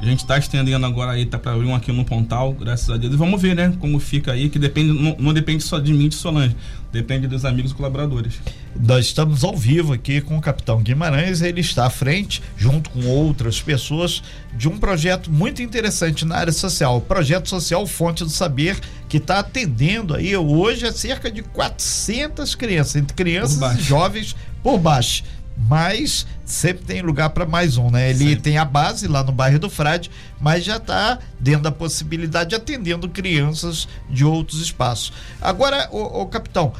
A 0.00 0.04
gente 0.04 0.20
está 0.20 0.36
estendendo 0.36 0.84
agora 0.84 1.12
aí, 1.12 1.24
tá 1.24 1.38
para 1.38 1.52
abrir 1.52 1.66
um 1.66 1.74
aqui 1.74 1.92
no 1.92 2.04
Pontal, 2.04 2.52
graças 2.52 2.90
a 2.90 2.96
Deus. 2.96 3.14
E 3.14 3.16
vamos 3.16 3.40
ver, 3.40 3.54
né, 3.54 3.72
como 3.78 3.98
fica 3.98 4.32
aí, 4.32 4.48
que 4.48 4.58
depende, 4.58 4.92
não, 4.92 5.16
não 5.18 5.32
depende 5.32 5.62
só 5.62 5.78
de 5.78 5.92
mim, 5.92 6.08
de 6.08 6.14
Solange, 6.14 6.56
depende 6.92 7.26
dos 7.26 7.44
amigos 7.44 7.70
e 7.70 7.74
colaboradores. 7.74 8.40
Nós 8.78 9.06
estamos 9.06 9.44
ao 9.44 9.56
vivo 9.56 9.92
aqui 9.92 10.20
com 10.20 10.36
o 10.36 10.40
capitão 10.40 10.82
Guimarães, 10.82 11.42
ele 11.42 11.60
está 11.60 11.86
à 11.86 11.90
frente, 11.90 12.42
junto 12.56 12.90
com 12.90 13.06
outras 13.06 13.62
pessoas, 13.62 14.22
de 14.56 14.68
um 14.68 14.78
projeto 14.78 15.30
muito 15.30 15.62
interessante 15.62 16.24
na 16.24 16.36
área 16.36 16.52
social, 16.52 16.98
o 16.98 17.00
projeto 17.00 17.48
social 17.48 17.86
Fonte 17.86 18.24
do 18.24 18.30
Saber, 18.30 18.78
que 19.08 19.18
está 19.18 19.38
atendendo 19.38 20.14
aí 20.14 20.36
hoje 20.36 20.86
a 20.86 20.92
cerca 20.92 21.30
de 21.30 21.42
400 21.42 22.54
crianças, 22.54 22.96
entre 22.96 23.14
crianças 23.14 23.78
e 23.78 23.82
jovens 23.82 24.34
por 24.62 24.78
baixo 24.78 25.22
mas 25.56 26.26
sempre 26.44 26.84
tem 26.84 27.00
lugar 27.00 27.30
para 27.30 27.46
mais 27.46 27.76
um, 27.76 27.90
né? 27.90 28.10
Ele 28.10 28.36
tem 28.36 28.58
a 28.58 28.64
base 28.64 29.06
lá 29.06 29.22
no 29.22 29.32
bairro 29.32 29.58
do 29.58 29.70
Frade, 29.70 30.10
mas 30.40 30.64
já 30.64 30.76
está 30.76 31.18
dentro 31.38 31.62
da 31.62 31.72
possibilidade 31.72 32.50
de 32.50 32.56
atendendo 32.56 33.08
crianças 33.08 33.88
de 34.10 34.24
outros 34.24 34.60
espaços. 34.60 35.12
Agora, 35.40 35.88
o, 35.90 36.22
o 36.22 36.26
capitão, 36.26 36.72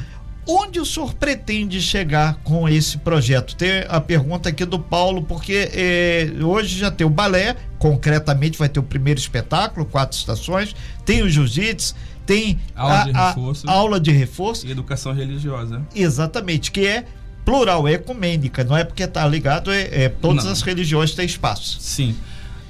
onde 0.47 0.79
o 0.79 0.85
senhor 0.85 1.13
pretende 1.13 1.81
chegar 1.81 2.35
com 2.43 2.69
esse 2.69 2.97
projeto? 2.97 3.55
Tem 3.55 3.85
a 3.87 3.99
pergunta 3.99 4.49
aqui 4.49 4.65
do 4.65 4.79
Paulo, 4.79 5.23
porque 5.23 5.69
eh, 5.73 6.31
hoje 6.43 6.77
já 6.77 6.91
tem 6.91 7.07
o 7.07 7.09
balé, 7.09 7.55
concretamente 7.79 8.57
vai 8.57 8.69
ter 8.69 8.79
o 8.79 8.83
primeiro 8.83 9.19
espetáculo, 9.19 9.85
quatro 9.85 10.17
estações, 10.17 10.75
tem 11.03 11.23
o 11.23 11.29
jiu-jitsu, 11.29 11.95
tem 12.25 12.59
aula, 12.75 13.01
a, 13.01 13.03
de 13.03 13.11
reforço, 13.11 13.69
a, 13.69 13.71
aula 13.71 13.99
de 13.99 14.11
reforço 14.11 14.67
e 14.67 14.71
educação 14.71 15.13
religiosa. 15.13 15.81
Exatamente, 15.95 16.71
que 16.71 16.85
é 16.85 17.05
plural, 17.45 17.87
é 17.87 17.93
ecumênica, 17.93 18.63
não 18.63 18.75
é 18.75 18.83
porque 18.83 19.03
está 19.03 19.25
ligado, 19.27 19.71
é, 19.71 20.05
é 20.05 20.09
todas 20.09 20.43
não. 20.43 20.51
as 20.51 20.61
religiões 20.63 21.13
têm 21.13 21.25
espaço. 21.25 21.77
Sim. 21.79 22.15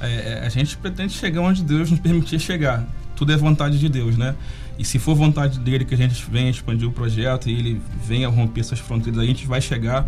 É, 0.02 0.42
é, 0.42 0.46
a 0.46 0.50
gente 0.50 0.76
pretende 0.78 1.14
chegar 1.14 1.42
onde 1.42 1.64
Deus 1.64 1.90
nos 1.90 2.00
permitir 2.00 2.40
chegar. 2.40 2.86
Tudo 3.16 3.32
é 3.32 3.38
vontade 3.38 3.80
de 3.80 3.88
Deus, 3.88 4.18
né? 4.18 4.36
E 4.78 4.84
se 4.84 5.00
for 5.00 5.16
vontade 5.16 5.58
dele 5.60 5.86
que 5.86 5.94
a 5.94 5.98
gente 5.98 6.24
venha 6.30 6.50
expandir 6.50 6.88
o 6.88 6.92
projeto 6.92 7.50
e 7.50 7.54
ele 7.54 7.82
venha 8.06 8.28
romper 8.28 8.60
essas 8.60 8.78
fronteiras, 8.78 9.22
a 9.22 9.26
gente 9.26 9.48
vai 9.48 9.62
chegar. 9.62 10.06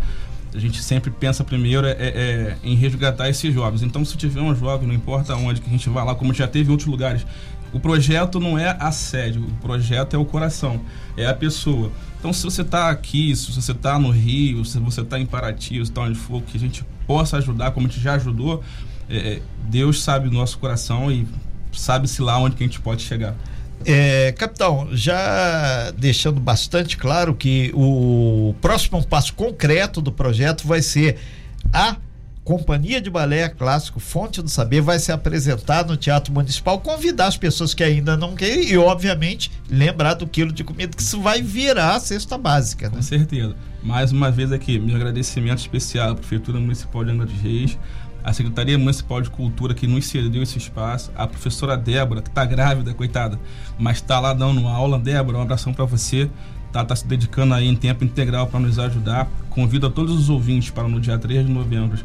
A 0.54 0.58
gente 0.58 0.82
sempre 0.82 1.10
pensa 1.10 1.42
primeiro 1.42 1.86
é, 1.86 1.92
é, 1.92 2.56
em 2.62 2.74
resgatar 2.74 3.28
esses 3.30 3.52
jovens. 3.52 3.82
Então, 3.82 4.04
se 4.04 4.16
tiver 4.16 4.40
um 4.40 4.54
jovem, 4.54 4.86
não 4.86 4.94
importa 4.94 5.34
onde, 5.34 5.60
que 5.60 5.68
a 5.68 5.72
gente 5.72 5.88
vai 5.88 6.04
lá, 6.04 6.14
como 6.14 6.34
já 6.34 6.46
teve 6.46 6.68
em 6.68 6.72
outros 6.72 6.88
lugares, 6.88 7.26
o 7.72 7.80
projeto 7.80 8.40
não 8.40 8.58
é 8.58 8.76
a 8.78 8.90
sede, 8.90 9.38
o 9.38 9.50
projeto 9.60 10.14
é 10.14 10.18
o 10.18 10.24
coração, 10.24 10.80
é 11.16 11.26
a 11.26 11.34
pessoa. 11.34 11.90
Então, 12.18 12.32
se 12.32 12.42
você 12.42 12.62
está 12.62 12.90
aqui, 12.90 13.34
se 13.36 13.52
você 13.52 13.72
está 13.72 13.98
no 13.98 14.10
Rio, 14.10 14.64
se 14.64 14.78
você 14.78 15.02
está 15.02 15.18
em 15.18 15.26
Paraty, 15.26 15.76
se 15.76 15.80
está 15.82 16.02
onde 16.02 16.18
for, 16.18 16.42
que 16.42 16.56
a 16.56 16.60
gente 16.60 16.84
possa 17.06 17.36
ajudar, 17.36 17.70
como 17.70 17.86
a 17.86 17.90
gente 17.90 18.02
já 18.02 18.14
ajudou, 18.14 18.62
é, 19.08 19.16
é, 19.16 19.42
Deus 19.68 20.02
sabe 20.02 20.28
o 20.28 20.30
nosso 20.30 20.58
coração 20.58 21.10
e 21.10 21.26
sabe-se 21.72 22.20
lá 22.20 22.38
onde 22.38 22.56
que 22.56 22.64
a 22.64 22.66
gente 22.66 22.80
pode 22.80 23.02
chegar. 23.02 23.36
É, 23.84 24.32
capitão, 24.32 24.88
já 24.92 25.92
deixando 25.92 26.40
bastante 26.40 26.96
claro 26.96 27.34
que 27.34 27.70
o 27.74 28.54
próximo 28.60 29.04
passo 29.06 29.32
concreto 29.34 30.00
do 30.00 30.10
projeto 30.10 30.66
vai 30.66 30.82
ser 30.82 31.16
a 31.72 31.96
Companhia 32.48 32.98
de 32.98 33.10
Balé 33.10 33.46
Clássico 33.50 34.00
Fonte 34.00 34.40
do 34.40 34.48
Saber 34.48 34.80
vai 34.80 34.98
se 34.98 35.12
apresentar 35.12 35.84
no 35.84 35.98
Teatro 35.98 36.32
Municipal, 36.32 36.80
convidar 36.80 37.26
as 37.26 37.36
pessoas 37.36 37.74
que 37.74 37.84
ainda 37.84 38.16
não 38.16 38.34
querem 38.34 38.70
e, 38.70 38.78
obviamente, 38.78 39.50
lembrar 39.68 40.14
do 40.14 40.26
quilo 40.26 40.50
de 40.50 40.64
comida, 40.64 40.96
que 40.96 41.02
isso 41.02 41.20
vai 41.20 41.42
virar 41.42 41.96
a 41.96 42.00
cesta 42.00 42.38
básica. 42.38 42.88
Né? 42.88 42.96
Com 42.96 43.02
certeza. 43.02 43.54
Mais 43.82 44.12
uma 44.12 44.30
vez 44.30 44.50
aqui, 44.50 44.78
meu 44.78 44.96
agradecimento 44.96 45.58
especial 45.58 46.12
à 46.12 46.14
Prefeitura 46.14 46.58
Municipal 46.58 47.04
de 47.04 47.10
Angra 47.10 47.26
dos 47.26 47.38
Reis, 47.38 47.78
à 48.24 48.32
Secretaria 48.32 48.78
Municipal 48.78 49.20
de 49.20 49.28
Cultura 49.28 49.74
que 49.74 49.86
nos 49.86 50.06
cedeu 50.06 50.42
esse 50.42 50.56
espaço, 50.56 51.12
a 51.14 51.26
professora 51.26 51.76
Débora, 51.76 52.22
que 52.22 52.30
está 52.30 52.46
grávida, 52.46 52.94
coitada, 52.94 53.38
mas 53.78 53.98
está 53.98 54.18
lá 54.18 54.32
dando 54.32 54.66
aula. 54.66 54.98
Débora, 54.98 55.36
um 55.36 55.42
abração 55.42 55.74
para 55.74 55.84
você. 55.84 56.30
Tá, 56.72 56.82
tá 56.82 56.96
se 56.96 57.06
dedicando 57.06 57.52
aí 57.52 57.66
em 57.66 57.76
tempo 57.76 58.04
integral 58.04 58.46
para 58.46 58.60
nos 58.60 58.78
ajudar. 58.78 59.30
Convido 59.50 59.86
a 59.86 59.90
todos 59.90 60.18
os 60.18 60.30
ouvintes 60.30 60.70
para 60.70 60.88
no 60.88 60.98
dia 60.98 61.18
3 61.18 61.46
de 61.46 61.52
novembro 61.52 61.98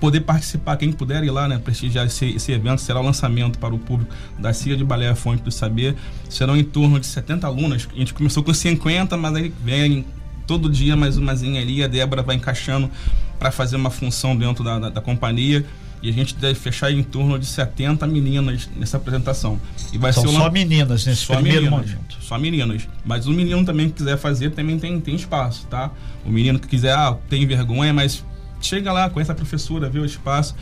poder 0.00 0.20
participar, 0.20 0.76
quem 0.76 0.92
puder 0.92 1.22
ir 1.24 1.30
lá, 1.30 1.48
né, 1.48 1.58
prestigiar 1.58 2.06
esse, 2.06 2.26
esse 2.26 2.52
evento, 2.52 2.80
será 2.80 3.00
o 3.00 3.02
lançamento 3.02 3.58
para 3.58 3.74
o 3.74 3.78
público 3.78 4.14
da 4.38 4.52
CIA 4.52 4.76
de 4.76 4.84
Balé 4.84 5.14
Fonte 5.14 5.42
do 5.42 5.50
Saber. 5.50 5.96
Serão 6.28 6.56
em 6.56 6.64
torno 6.64 7.00
de 7.00 7.06
70 7.06 7.46
alunas. 7.46 7.88
A 7.92 7.98
gente 7.98 8.14
começou 8.14 8.42
com 8.42 8.54
50, 8.54 9.16
mas 9.16 9.34
aí 9.34 9.52
vem 9.62 10.04
todo 10.46 10.70
dia 10.70 10.96
mais 10.96 11.16
umazinha 11.16 11.60
ali. 11.60 11.82
A 11.82 11.88
Débora 11.88 12.22
vai 12.22 12.36
encaixando 12.36 12.90
para 13.38 13.50
fazer 13.50 13.76
uma 13.76 13.90
função 13.90 14.36
dentro 14.36 14.62
da, 14.62 14.78
da, 14.78 14.88
da, 14.88 15.00
companhia. 15.00 15.64
E 16.00 16.08
a 16.08 16.12
gente 16.12 16.36
deve 16.36 16.54
fechar 16.54 16.92
em 16.92 17.02
torno 17.02 17.36
de 17.40 17.46
70 17.46 18.06
meninas 18.06 18.70
nessa 18.76 18.98
apresentação. 18.98 19.60
E 19.92 19.98
vai 19.98 20.12
São 20.12 20.28
ser 20.28 20.36
só 20.36 20.48
meninas 20.48 21.04
nesse 21.04 21.22
só 21.22 21.34
primeiro 21.34 21.62
meninas, 21.62 21.90
momento. 21.90 22.16
Só 22.20 22.38
meninas. 22.38 22.88
Mas 23.04 23.26
o 23.26 23.32
menino 23.32 23.64
também 23.64 23.88
que 23.88 23.94
quiser 23.94 24.16
fazer 24.16 24.50
também 24.50 24.78
tem, 24.78 25.00
tem 25.00 25.16
espaço, 25.16 25.66
tá? 25.66 25.90
O 26.24 26.30
menino 26.30 26.56
que 26.60 26.68
quiser, 26.68 26.92
ah, 26.92 27.16
tem 27.28 27.44
vergonha, 27.44 27.92
mas 27.92 28.24
chega 28.60 28.92
lá, 28.92 29.08
conhece 29.10 29.30
a 29.30 29.34
professora, 29.34 29.88
vê 29.88 29.98
o 29.98 30.04
espaço. 30.04 30.54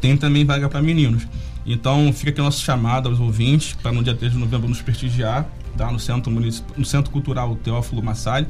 Tem 0.00 0.16
também 0.16 0.44
vaga 0.44 0.68
para 0.68 0.80
meninos. 0.80 1.26
Então 1.66 2.12
fica 2.12 2.30
aqui 2.30 2.40
o 2.40 2.44
nosso 2.44 2.62
chamado 2.62 3.08
aos 3.08 3.20
ouvintes 3.20 3.74
para 3.82 3.92
no 3.92 4.02
dia 4.02 4.14
3 4.14 4.32
de 4.32 4.38
novembro 4.38 4.68
nos 4.68 4.80
prestigiar, 4.80 5.46
tá? 5.76 5.90
No 5.90 5.98
Centro, 5.98 6.32
no 6.32 6.84
Centro 6.84 7.10
Cultural 7.10 7.54
Teófilo 7.56 8.02
Massalho 8.02 8.46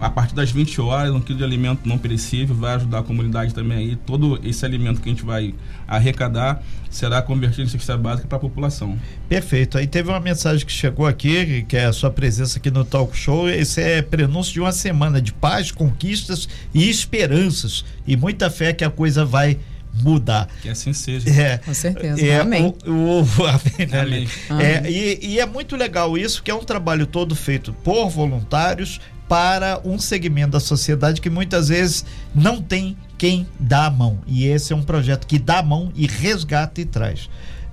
a 0.00 0.08
partir 0.08 0.34
das 0.34 0.50
20 0.50 0.80
horas, 0.80 1.12
um 1.12 1.20
quilo 1.20 1.38
de 1.38 1.44
alimento 1.44 1.86
não 1.86 1.98
perecível 1.98 2.54
vai 2.54 2.74
ajudar 2.74 3.00
a 3.00 3.02
comunidade 3.02 3.52
também 3.52 3.78
aí. 3.78 3.96
Todo 3.96 4.40
esse 4.42 4.64
alimento 4.64 5.00
que 5.00 5.08
a 5.08 5.12
gente 5.12 5.24
vai 5.24 5.54
arrecadar 5.86 6.62
será 6.88 7.20
convertido 7.20 7.62
em 7.62 7.68
cesta 7.68 7.96
básica 7.96 8.26
para 8.26 8.38
a 8.38 8.40
população. 8.40 8.98
Perfeito. 9.28 9.76
Aí 9.76 9.86
teve 9.86 10.08
uma 10.08 10.20
mensagem 10.20 10.64
que 10.64 10.72
chegou 10.72 11.06
aqui, 11.06 11.64
que 11.68 11.76
é 11.76 11.84
a 11.84 11.92
sua 11.92 12.10
presença 12.10 12.58
aqui 12.58 12.70
no 12.70 12.84
Talk 12.84 13.16
Show. 13.16 13.48
Esse 13.48 13.80
é 13.82 14.02
prenúncio 14.02 14.52
de 14.52 14.60
uma 14.60 14.72
semana 14.72 15.20
de 15.20 15.32
paz, 15.32 15.70
conquistas 15.70 16.48
e 16.72 16.88
esperanças. 16.88 17.84
E 18.06 18.16
muita 18.16 18.50
fé 18.50 18.72
que 18.72 18.84
a 18.84 18.90
coisa 18.90 19.24
vai 19.24 19.58
mudar. 20.02 20.48
Que 20.62 20.68
assim 20.68 20.92
seja. 20.92 21.28
É, 21.30 21.58
Com 21.58 21.74
certeza. 21.74 22.24
É, 22.24 22.40
amém. 22.40 22.74
O, 22.86 22.90
o, 22.90 23.24
amém. 23.46 24.28
amém. 24.48 24.62
É, 24.62 24.90
e, 24.90 25.34
e 25.34 25.40
é 25.40 25.46
muito 25.46 25.76
legal 25.76 26.16
isso, 26.16 26.42
que 26.42 26.50
é 26.50 26.54
um 26.54 26.64
trabalho 26.64 27.06
todo 27.06 27.34
feito 27.34 27.72
por 27.72 28.08
voluntários, 28.08 29.00
para 29.30 29.80
um 29.84 29.96
segmento 29.96 30.50
da 30.50 30.58
sociedade 30.58 31.20
que 31.20 31.30
muitas 31.30 31.68
vezes 31.68 32.04
não 32.34 32.60
tem 32.60 32.96
quem 33.16 33.46
dá 33.60 33.86
a 33.86 33.90
mão. 33.90 34.18
E 34.26 34.44
esse 34.44 34.72
é 34.72 34.76
um 34.76 34.82
projeto 34.82 35.24
que 35.24 35.38
dá 35.38 35.60
a 35.60 35.62
mão 35.62 35.92
e 35.94 36.04
resgata 36.04 36.80
e 36.80 36.84
traz. 36.84 37.30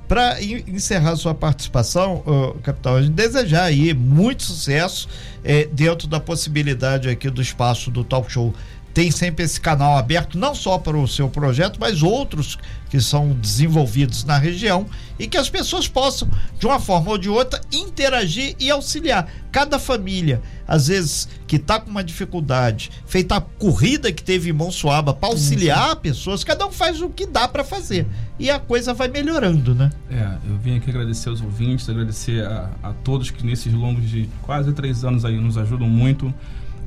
Para 0.07 0.39
encerrar 0.39 1.15
sua 1.15 1.33
participação, 1.33 2.17
uh, 2.27 2.59
capitão, 2.59 2.97
a 2.97 3.01
gente 3.01 3.15
desejar 3.15 3.63
aí 3.63 3.91
muito 3.91 4.43
sucesso 4.43 5.09
eh, 5.43 5.67
dentro 5.73 6.07
da 6.07 6.19
possibilidade 6.19 7.09
aqui 7.09 7.27
do 7.27 7.41
espaço 7.41 7.89
do 7.89 8.03
Talk 8.03 8.31
Show 8.31 8.53
tem 8.97 9.11
sempre 9.11 9.45
esse 9.45 9.61
canal 9.61 9.95
aberto, 9.95 10.39
não 10.39 10.55
só 10.55 10.79
para 10.79 10.97
o 10.97 11.07
seu 11.07 11.29
projeto, 11.29 11.77
mas 11.79 12.01
outros 12.01 12.57
que 12.89 12.99
são 12.99 13.29
desenvolvidos 13.29 14.23
na 14.23 14.39
região 14.39 14.87
e 15.19 15.27
que 15.27 15.37
as 15.37 15.51
pessoas 15.51 15.87
possam, 15.87 16.27
de 16.57 16.65
uma 16.65 16.79
forma 16.79 17.11
ou 17.11 17.17
de 17.19 17.29
outra, 17.29 17.61
interagir 17.71 18.55
e 18.59 18.71
auxiliar. 18.71 19.31
Cada 19.51 19.77
família, 19.77 20.41
às 20.67 20.87
vezes, 20.87 21.29
que 21.45 21.57
está 21.57 21.79
com 21.79 21.91
uma 21.91 22.03
dificuldade, 22.03 22.89
feita 23.05 23.35
a 23.35 23.41
corrida 23.41 24.11
que 24.11 24.23
teve 24.23 24.49
em 24.49 24.53
Monsuaba 24.53 25.13
para 25.13 25.29
auxiliar 25.29 25.91
uhum. 25.91 25.97
pessoas, 25.97 26.43
cada 26.43 26.65
um 26.65 26.71
faz 26.71 26.99
o 26.99 27.07
que 27.07 27.27
dá 27.27 27.47
para 27.47 27.63
fazer. 27.63 28.07
E 28.39 28.49
a 28.49 28.57
coisa 28.57 28.95
vai 28.95 29.09
melhorando, 29.09 29.75
né? 29.75 29.91
É, 30.09 30.37
eu 30.49 30.57
vim 30.57 30.75
aqui 30.75 30.89
agradecer 30.89 31.29
aos 31.29 31.39
ouvintes, 31.39 31.87
agradecer 31.87 32.43
a, 32.43 32.71
a 32.81 32.93
todos 33.03 33.29
que 33.29 33.45
nesses 33.45 33.71
longos 33.71 34.09
de 34.09 34.27
quase 34.41 34.73
três 34.73 35.03
anos 35.03 35.23
aí 35.23 35.39
nos 35.39 35.55
ajudam 35.55 35.87
muito. 35.87 36.33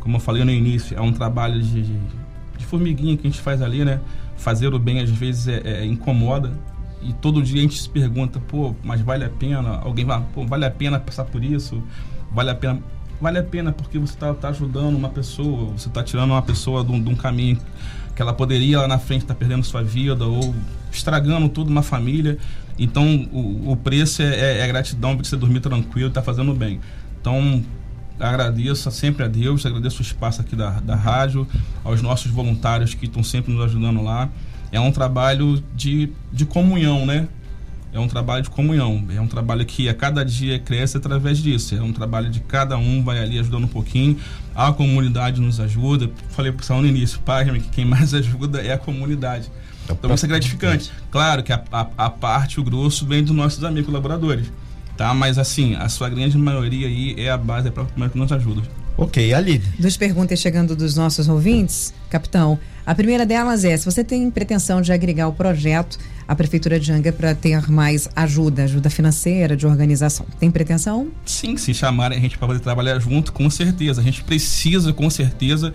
Como 0.00 0.16
eu 0.16 0.20
falei 0.20 0.44
no 0.44 0.50
início, 0.50 0.96
é 0.96 1.00
um 1.00 1.12
trabalho 1.12 1.62
de, 1.62 1.82
de 1.82 2.66
formiguinha 2.66 3.16
que 3.16 3.26
a 3.26 3.30
gente 3.30 3.40
faz 3.40 3.62
ali, 3.62 3.84
né? 3.84 4.00
Fazer 4.36 4.74
o 4.74 4.78
bem 4.78 5.00
às 5.00 5.10
vezes 5.10 5.48
é, 5.48 5.60
é, 5.64 5.84
incomoda, 5.84 6.52
e 7.02 7.12
todo 7.14 7.42
dia 7.42 7.58
a 7.58 7.62
gente 7.62 7.80
se 7.80 7.88
pergunta, 7.88 8.38
pô, 8.40 8.74
mas 8.82 9.00
vale 9.00 9.24
a 9.24 9.28
pena? 9.28 9.78
Alguém 9.82 10.04
vai, 10.04 10.22
pô, 10.34 10.46
vale 10.46 10.66
a 10.66 10.70
pena 10.70 10.98
passar 11.00 11.24
por 11.24 11.42
isso? 11.42 11.82
Vale 12.30 12.50
a 12.50 12.54
pena? 12.54 12.80
Vale 13.20 13.38
a 13.38 13.42
pena 13.42 13.72
porque 13.72 13.98
você 13.98 14.14
está 14.14 14.32
tá 14.34 14.48
ajudando 14.48 14.96
uma 14.96 15.08
pessoa, 15.08 15.72
você 15.72 15.88
está 15.88 16.02
tirando 16.02 16.30
uma 16.30 16.42
pessoa 16.42 16.84
de 16.84 16.92
um, 16.92 17.02
de 17.02 17.10
um, 17.10 17.14
caminho 17.14 17.58
que 18.14 18.20
ela 18.20 18.32
poderia 18.32 18.80
lá 18.80 18.88
na 18.88 18.98
frente 18.98 19.22
estar 19.22 19.34
tá 19.34 19.38
perdendo 19.38 19.64
sua 19.64 19.82
vida 19.82 20.26
ou 20.26 20.54
estragando 20.92 21.48
toda 21.48 21.70
uma 21.70 21.82
família. 21.82 22.38
Então 22.78 23.28
o, 23.32 23.72
o 23.72 23.76
preço 23.76 24.22
é, 24.22 24.34
é, 24.34 24.58
é 24.60 24.66
gratidão 24.66 25.16
para 25.16 25.24
você 25.24 25.36
dormir 25.36 25.60
tranquilo, 25.60 26.08
e 26.08 26.12
tá 26.12 26.22
fazendo 26.22 26.54
bem. 26.54 26.80
Então 27.20 27.62
agradeço 28.20 28.90
sempre 28.90 29.24
a 29.24 29.28
Deus, 29.28 29.64
agradeço 29.64 29.98
o 29.98 30.02
espaço 30.02 30.40
aqui 30.40 30.54
da, 30.54 30.80
da 30.80 30.94
rádio, 30.94 31.46
aos 31.82 32.02
nossos 32.02 32.30
voluntários 32.30 32.94
que 32.94 33.06
estão 33.06 33.22
sempre 33.22 33.52
nos 33.52 33.64
ajudando 33.64 34.02
lá 34.02 34.28
é 34.72 34.80
um 34.80 34.92
trabalho 34.92 35.62
de, 35.74 36.10
de 36.32 36.46
comunhão, 36.46 37.04
né? 37.04 37.28
É 37.92 37.98
um 37.98 38.06
trabalho 38.06 38.44
de 38.44 38.50
comunhão. 38.50 39.04
É 39.10 39.20
um 39.20 39.26
trabalho 39.26 39.66
que 39.66 39.88
a 39.88 39.94
cada 39.94 40.24
dia 40.24 40.60
cresce 40.60 40.96
através 40.96 41.38
disso. 41.38 41.74
É 41.74 41.82
um 41.82 41.92
trabalho 41.92 42.30
de 42.30 42.38
cada 42.40 42.78
um 42.78 43.02
vai 43.02 43.18
ali 43.18 43.38
ajudando 43.38 43.64
um 43.64 43.68
pouquinho. 43.68 44.16
A 44.54 44.72
comunidade 44.72 45.40
nos 45.40 45.58
ajuda. 45.58 46.08
Falei 46.28 46.52
para 46.52 46.76
o 46.76 46.80
no 46.80 46.86
início, 46.86 47.18
página 47.20 47.58
que 47.58 47.68
quem 47.68 47.84
mais 47.84 48.14
ajuda 48.14 48.60
é 48.60 48.72
a 48.72 48.78
comunidade. 48.78 49.50
É 49.88 49.92
então 49.92 50.14
isso 50.14 50.24
é 50.24 50.28
gratificante. 50.28 50.92
Claro 51.10 51.42
que 51.42 51.52
a, 51.52 51.64
a, 51.72 51.88
a 51.98 52.10
parte, 52.10 52.60
o 52.60 52.62
grosso, 52.62 53.04
vem 53.04 53.24
dos 53.24 53.34
nossos 53.34 53.64
amigos 53.64 53.86
colaboradores. 53.86 54.52
Tá? 55.00 55.14
Mas 55.14 55.38
assim, 55.38 55.76
a 55.76 55.88
sua 55.88 56.10
grande 56.10 56.36
maioria 56.36 56.86
aí 56.86 57.14
é 57.16 57.30
a 57.30 57.38
base, 57.38 57.68
é 57.68 57.70
a 57.70 57.72
própria 57.72 58.10
que 58.10 58.18
nos 58.18 58.30
ajuda. 58.30 58.60
Ok, 58.98 59.32
Ali. 59.32 59.62
Duas 59.78 59.96
perguntas 59.96 60.38
chegando 60.38 60.76
dos 60.76 60.94
nossos 60.94 61.26
ouvintes, 61.26 61.94
capitão. 62.10 62.58
A 62.84 62.94
primeira 62.94 63.24
delas 63.24 63.64
é: 63.64 63.74
se 63.74 63.86
você 63.86 64.04
tem 64.04 64.30
pretensão 64.30 64.82
de 64.82 64.92
agregar 64.92 65.26
o 65.26 65.32
projeto 65.32 65.98
à 66.28 66.34
Prefeitura 66.34 66.78
de 66.78 66.92
Anga 66.92 67.10
para 67.12 67.34
ter 67.34 67.70
mais 67.70 68.10
ajuda, 68.14 68.64
ajuda 68.64 68.90
financeira, 68.90 69.56
de 69.56 69.66
organização, 69.66 70.26
tem 70.38 70.50
pretensão? 70.50 71.08
Sim, 71.24 71.56
se 71.56 71.72
chamarem 71.72 72.18
a 72.18 72.20
gente 72.20 72.36
para 72.36 72.48
poder 72.48 72.60
trabalhar 72.60 72.98
junto, 72.98 73.32
com 73.32 73.48
certeza. 73.48 74.02
A 74.02 74.04
gente 74.04 74.22
precisa, 74.22 74.92
com 74.92 75.08
certeza, 75.08 75.72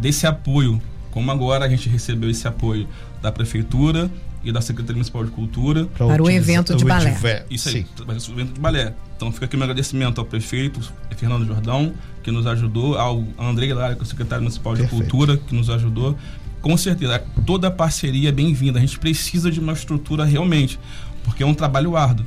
desse 0.00 0.26
apoio. 0.26 0.82
Como 1.12 1.30
agora 1.30 1.64
a 1.64 1.68
gente 1.68 1.88
recebeu 1.88 2.28
esse 2.28 2.48
apoio 2.48 2.88
da 3.22 3.30
Prefeitura 3.30 4.10
e 4.44 4.52
da 4.52 4.60
Secretaria 4.60 4.96
Municipal 4.96 5.24
de 5.24 5.30
Cultura. 5.30 5.86
Para 5.86 6.22
o 6.22 6.30
evento 6.30 6.74
de 6.74 6.84
balé. 6.84 7.16
Isso 7.50 7.68
aí, 7.68 7.86
para 7.96 8.14
o 8.14 8.32
evento 8.32 8.52
de 8.52 8.60
balé. 8.60 8.94
Então 9.16 9.32
fica 9.32 9.46
aqui 9.46 9.56
meu 9.56 9.64
agradecimento 9.64 10.20
ao 10.20 10.26
prefeito 10.26 10.80
Fernando 11.16 11.46
Jordão, 11.46 11.94
que 12.22 12.30
nos 12.30 12.46
ajudou, 12.46 12.98
ao 12.98 13.24
André 13.38 13.72
Lara, 13.72 13.94
que 13.94 14.00
é 14.00 14.02
o 14.02 14.06
secretário 14.06 14.42
municipal 14.42 14.74
Perfeito. 14.74 14.94
de 14.94 15.10
Cultura, 15.10 15.36
que 15.36 15.54
nos 15.54 15.70
ajudou 15.70 16.16
com 16.64 16.78
certeza, 16.78 17.22
toda 17.44 17.70
parceria 17.70 18.30
é 18.30 18.32
bem-vinda. 18.32 18.78
A 18.78 18.80
gente 18.80 18.98
precisa 18.98 19.50
de 19.50 19.60
uma 19.60 19.74
estrutura 19.74 20.24
realmente, 20.24 20.80
porque 21.22 21.42
é 21.42 21.46
um 21.46 21.52
trabalho 21.52 21.94
árduo, 21.94 22.24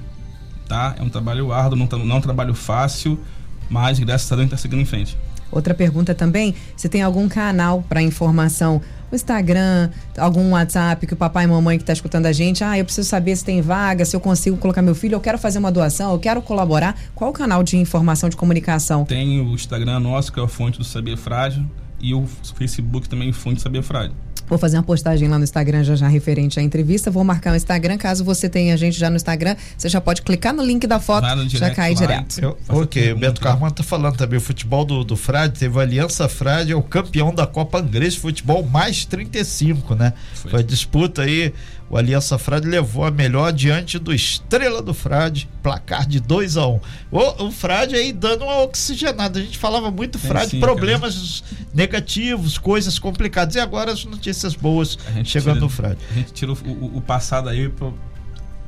tá? 0.67 0.95
É 0.99 1.01
um 1.01 1.10
trabalho 1.10 1.51
árduo, 1.51 1.75
não, 1.75 1.88
tá, 1.88 1.97
não 1.97 2.15
é 2.15 2.19
um 2.19 2.21
trabalho 2.21 2.53
fácil, 2.53 3.19
mas 3.67 3.97
graças 3.97 4.32
a 4.32 4.36
Deus 4.36 4.45
está 4.45 4.56
seguindo 4.56 4.80
em 4.80 4.86
frente. 4.86 5.17
Outra 5.51 5.73
pergunta 5.73 6.13
também, 6.13 6.53
se 6.75 6.88
tem 6.88 7.01
algum 7.01 7.27
canal 7.27 7.82
para 7.89 7.99
informação, 7.99 8.80
o 9.11 9.15
Instagram, 9.15 9.89
algum 10.17 10.51
WhatsApp 10.51 11.05
que 11.05 11.13
o 11.13 11.17
papai 11.17 11.45
e 11.45 11.47
mamãe 11.47 11.77
que 11.77 11.83
está 11.83 11.93
escutando 11.93 12.25
a 12.25 12.31
gente, 12.31 12.63
ah, 12.63 12.77
eu 12.77 12.85
preciso 12.85 13.07
saber 13.07 13.35
se 13.35 13.45
tem 13.45 13.61
vaga, 13.61 14.05
se 14.05 14.15
eu 14.15 14.19
consigo 14.19 14.57
colocar 14.57 14.81
meu 14.81 14.95
filho, 14.95 15.15
eu 15.15 15.21
quero 15.21 15.37
fazer 15.37 15.59
uma 15.59 15.71
doação, 15.71 16.11
eu 16.11 16.19
quero 16.19 16.41
colaborar. 16.41 16.97
Qual 17.15 17.29
o 17.29 17.33
canal 17.33 17.63
de 17.63 17.77
informação, 17.77 18.29
de 18.29 18.35
comunicação? 18.35 19.05
Tem 19.05 19.39
o 19.41 19.53
Instagram 19.53 19.99
nosso, 19.99 20.31
que 20.31 20.39
é 20.39 20.43
a 20.43 20.47
fonte 20.47 20.77
do 20.77 20.83
Saber 20.83 21.17
Frágil, 21.17 21.65
e 21.99 22.13
o 22.13 22.25
Facebook 22.55 23.09
também, 23.09 23.31
fonte 23.31 23.55
do 23.55 23.61
Saber 23.61 23.81
Frágil. 23.81 24.13
Vou 24.47 24.57
fazer 24.57 24.77
uma 24.77 24.83
postagem 24.83 25.27
lá 25.27 25.38
no 25.38 25.43
Instagram 25.43 25.83
já 25.83 25.95
já 25.95 26.07
referente 26.07 26.60
à 26.60 26.63
entrevista. 26.63 27.12
Vou 27.12 27.23
marcar 27.23 27.53
o 27.53 27.55
Instagram. 27.55 27.97
Caso 27.97 28.23
você 28.23 28.47
tenha 28.47 28.73
a 28.73 28.77
gente 28.77 28.97
já 28.97 29.10
no 29.10 29.15
Instagram, 29.15 29.55
você 29.77 29.89
já 29.89 29.99
pode 29.99 30.21
clicar 30.21 30.53
no 30.53 30.63
link 30.63 30.88
da 30.88 30.99
foto, 30.99 31.25
direct, 31.25 31.57
já 31.57 31.69
cai 31.71 31.93
direto. 31.93 32.39
Eu, 32.39 32.57
ok, 32.69 33.13
o 33.13 33.17
Beto 33.17 33.41
Carmona 33.41 33.71
tá 33.71 33.83
falando 33.83 34.15
também. 34.15 34.38
O 34.38 34.41
futebol 34.41 34.86
do, 34.86 35.03
do 35.03 35.15
Frade 35.15 35.60
teve 35.60 35.77
a 35.77 35.81
Aliança 35.81 36.27
Frade, 36.29 36.71
é 36.71 36.75
o 36.75 36.81
campeão 36.81 37.33
da 37.33 37.45
Copa 37.45 37.79
Angrês 37.79 38.15
Futebol 38.15 38.63
mais 38.63 39.05
35, 39.05 39.95
né? 39.95 40.13
Foi, 40.33 40.51
Foi 40.51 40.60
a 40.62 40.63
disputa 40.63 41.23
aí 41.23 41.53
o 41.89 41.97
Aliança 41.97 42.38
Frade 42.38 42.67
levou 42.67 43.06
a 43.06 43.12
melhor 43.12 43.54
diante 43.54 43.97
do 43.97 44.13
Estrela 44.13 44.82
do 44.82 44.93
Frade, 44.93 45.50
placar 45.63 46.06
de 46.06 46.19
2 46.19 46.58
a 46.58 46.67
1 46.67 46.73
um. 46.73 46.80
o, 47.12 47.45
o 47.45 47.52
Frade 47.52 47.95
aí 47.95 48.12
dando 48.12 48.43
uma 48.43 48.62
oxigenada. 48.62 49.39
A 49.39 49.41
gente 49.41 49.58
falava 49.58 49.89
muito 49.89 50.19
Frade, 50.19 50.52
sim, 50.52 50.60
problemas 50.60 51.43
cara. 51.47 51.67
negativos, 51.73 52.58
coisas 52.58 53.00
complicadas. 53.00 53.56
E 53.56 53.60
agora 53.60 53.91
as 53.91 54.04
notícias 54.04 54.54
boas 54.54 54.97
chegando 55.23 55.56
tira, 55.56 55.60
no 55.62 55.69
Frade. 55.69 56.00
A 56.12 56.13
gente 56.13 56.34
tira 56.34 56.52
o, 56.52 56.56
o, 56.56 56.97
o 56.97 57.02
passado 57.02 57.47
aí 57.47 57.69
para 57.69 57.91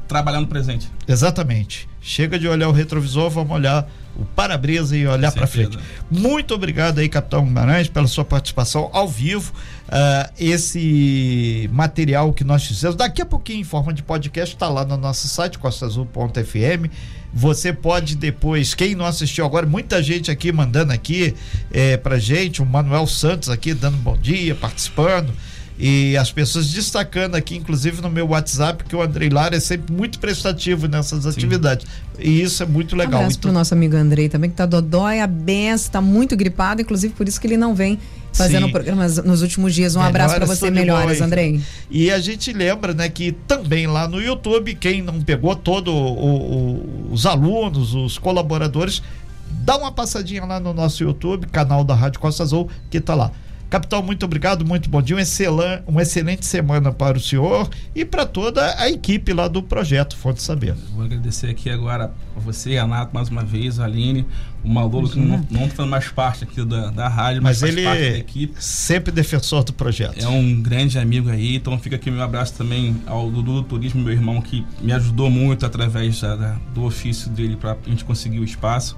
trabalhar 0.07 0.39
no 0.39 0.47
presente. 0.47 0.89
Exatamente. 1.07 1.89
Chega 2.01 2.39
de 2.39 2.47
olhar 2.47 2.69
o 2.69 2.71
retrovisor, 2.71 3.29
vamos 3.29 3.51
olhar 3.51 3.89
o 4.19 4.25
para-brisa 4.35 4.97
e 4.97 5.07
olhar 5.07 5.31
para 5.31 5.47
frente. 5.47 5.77
Muito 6.11 6.53
obrigado 6.53 6.99
aí, 6.99 7.07
Capitão 7.07 7.45
Guimarães, 7.45 7.87
pela 7.87 8.07
sua 8.07 8.25
participação 8.25 8.89
ao 8.91 9.07
vivo. 9.07 9.53
Uh, 9.87 10.33
esse 10.37 11.69
material 11.71 12.33
que 12.33 12.43
nós 12.43 12.65
fizemos, 12.65 12.95
daqui 12.95 13.21
a 13.21 13.25
pouquinho, 13.25 13.61
em 13.61 13.63
forma 13.63 13.93
de 13.93 14.03
podcast, 14.03 14.53
está 14.53 14.67
lá 14.67 14.83
no 14.83 14.97
nosso 14.97 15.27
site, 15.27 15.57
costazul.fm. 15.57 16.91
Você 17.33 17.71
pode 17.71 18.15
depois, 18.15 18.73
quem 18.73 18.95
não 18.95 19.05
assistiu 19.05 19.45
agora, 19.45 19.65
muita 19.65 20.01
gente 20.01 20.31
aqui 20.31 20.51
mandando 20.51 20.91
aqui 20.91 21.35
é, 21.71 21.95
pra 21.95 22.17
gente, 22.17 22.61
o 22.61 22.65
Manuel 22.65 23.05
Santos 23.07 23.49
aqui 23.49 23.73
dando 23.73 23.97
bom 23.97 24.17
dia, 24.17 24.55
participando. 24.55 25.31
E 25.81 26.17
as 26.17 26.29
pessoas 26.29 26.69
destacando 26.69 27.35
aqui, 27.35 27.55
inclusive 27.55 28.01
no 28.01 28.09
meu 28.09 28.27
WhatsApp, 28.27 28.83
que 28.83 28.93
o 28.93 29.01
Andrei 29.01 29.29
Lara 29.29 29.55
é 29.55 29.61
sempre 29.61 29.93
muito 29.93 30.19
prestativo 30.19 30.89
nessas 30.89 31.23
Sim. 31.23 31.29
atividades. 31.29 31.87
E 32.19 32.41
isso 32.41 32.61
é 32.61 32.65
muito 32.65 32.97
legal. 32.97 33.13
Um 33.13 33.23
abraço 33.23 33.37
então... 33.37 33.49
pro 33.49 33.57
nosso 33.57 33.73
amigo 33.73 33.95
Andrei 33.95 34.27
também, 34.27 34.49
que 34.49 34.57
tá 34.57 34.65
dodói, 34.65 35.21
a 35.21 35.27
benção, 35.27 35.93
tá 35.93 36.01
muito 36.01 36.35
gripado, 36.35 36.81
inclusive 36.81 37.13
por 37.13 37.29
isso 37.29 37.39
que 37.39 37.47
ele 37.47 37.55
não 37.55 37.73
vem 37.73 37.97
fazendo 38.33 38.65
Sim. 38.65 38.73
programas 38.73 39.23
nos 39.23 39.41
últimos 39.41 39.73
dias. 39.73 39.95
Um 39.95 40.01
abraço 40.01 40.35
para 40.35 40.45
você, 40.45 40.69
melhores, 40.69 41.21
Andrei. 41.21 41.61
E 41.89 42.11
a 42.11 42.19
gente 42.19 42.51
lembra, 42.51 42.93
né, 42.93 43.07
que 43.07 43.31
também 43.31 43.87
lá 43.87 44.05
no 44.05 44.21
YouTube, 44.21 44.75
quem 44.75 45.01
não 45.01 45.21
pegou 45.21 45.55
todo 45.55 45.93
o, 45.93 46.25
o, 46.25 47.09
os 47.13 47.25
alunos, 47.25 47.93
os 47.93 48.17
colaboradores, 48.17 49.01
dá 49.49 49.77
uma 49.77 49.93
passadinha 49.93 50.43
lá 50.43 50.59
no 50.59 50.73
nosso 50.73 51.03
YouTube, 51.03 51.47
canal 51.47 51.85
da 51.85 51.95
Rádio 51.95 52.19
Costa 52.19 52.43
Azul, 52.43 52.69
que 52.89 52.99
tá 52.99 53.15
lá. 53.15 53.31
Capitão, 53.69 54.01
muito 54.01 54.25
obrigado, 54.25 54.65
muito 54.65 54.89
bom 54.89 54.99
dia. 54.99 55.15
Um 55.15 55.19
excelente, 55.19 55.83
uma 55.85 56.01
excelente 56.01 56.43
semana 56.43 56.91
para 56.91 57.17
o 57.17 57.21
senhor 57.21 57.69
e 57.93 58.03
para 58.03 58.25
toda 58.25 58.75
a 58.81 58.89
equipe 58.89 59.31
lá 59.31 59.47
do 59.47 59.61
projeto 59.61 60.17
Fonte 60.17 60.41
Saber. 60.41 60.73
Vou 60.95 61.05
agradecer 61.05 61.51
aqui 61.51 61.69
agora 61.69 62.11
a 62.35 62.39
você, 62.39 62.71
Renato, 62.71 63.13
mais 63.13 63.29
uma 63.29 63.43
vez, 63.43 63.79
a 63.79 63.85
Aline, 63.85 64.25
o 64.63 64.69
Malolo, 64.69 65.07
que 65.07 65.19
não, 65.19 65.45
não 65.51 65.69
faz 65.69 65.87
mais 65.87 66.07
parte 66.07 66.45
aqui 66.45 66.65
da, 66.65 66.89
da 66.89 67.07
rádio, 67.07 67.43
mas, 67.43 67.61
mas 67.61 67.71
ele 67.71 67.83
parte 67.83 68.01
da 68.01 68.17
equipe. 68.17 68.53
sempre 68.57 69.11
defensor 69.11 69.63
do 69.63 69.71
projeto. 69.71 70.19
É 70.19 70.27
um 70.27 70.59
grande 70.63 70.97
amigo 70.97 71.29
aí, 71.29 71.57
então 71.57 71.77
fica 71.77 71.95
aqui 71.95 72.09
meu 72.09 72.23
abraço 72.23 72.55
também 72.55 72.99
ao 73.05 73.29
Dudu 73.29 73.61
do 73.61 73.63
Turismo, 73.63 74.01
meu 74.01 74.13
irmão, 74.13 74.41
que 74.41 74.65
me 74.81 74.93
ajudou 74.93 75.29
muito 75.29 75.63
através 75.63 76.19
da, 76.21 76.35
da, 76.35 76.55
do 76.73 76.85
ofício 76.85 77.29
dele 77.29 77.55
para 77.55 77.73
a 77.73 77.89
gente 77.89 78.03
conseguir 78.03 78.39
o 78.39 78.43
espaço. 78.43 78.97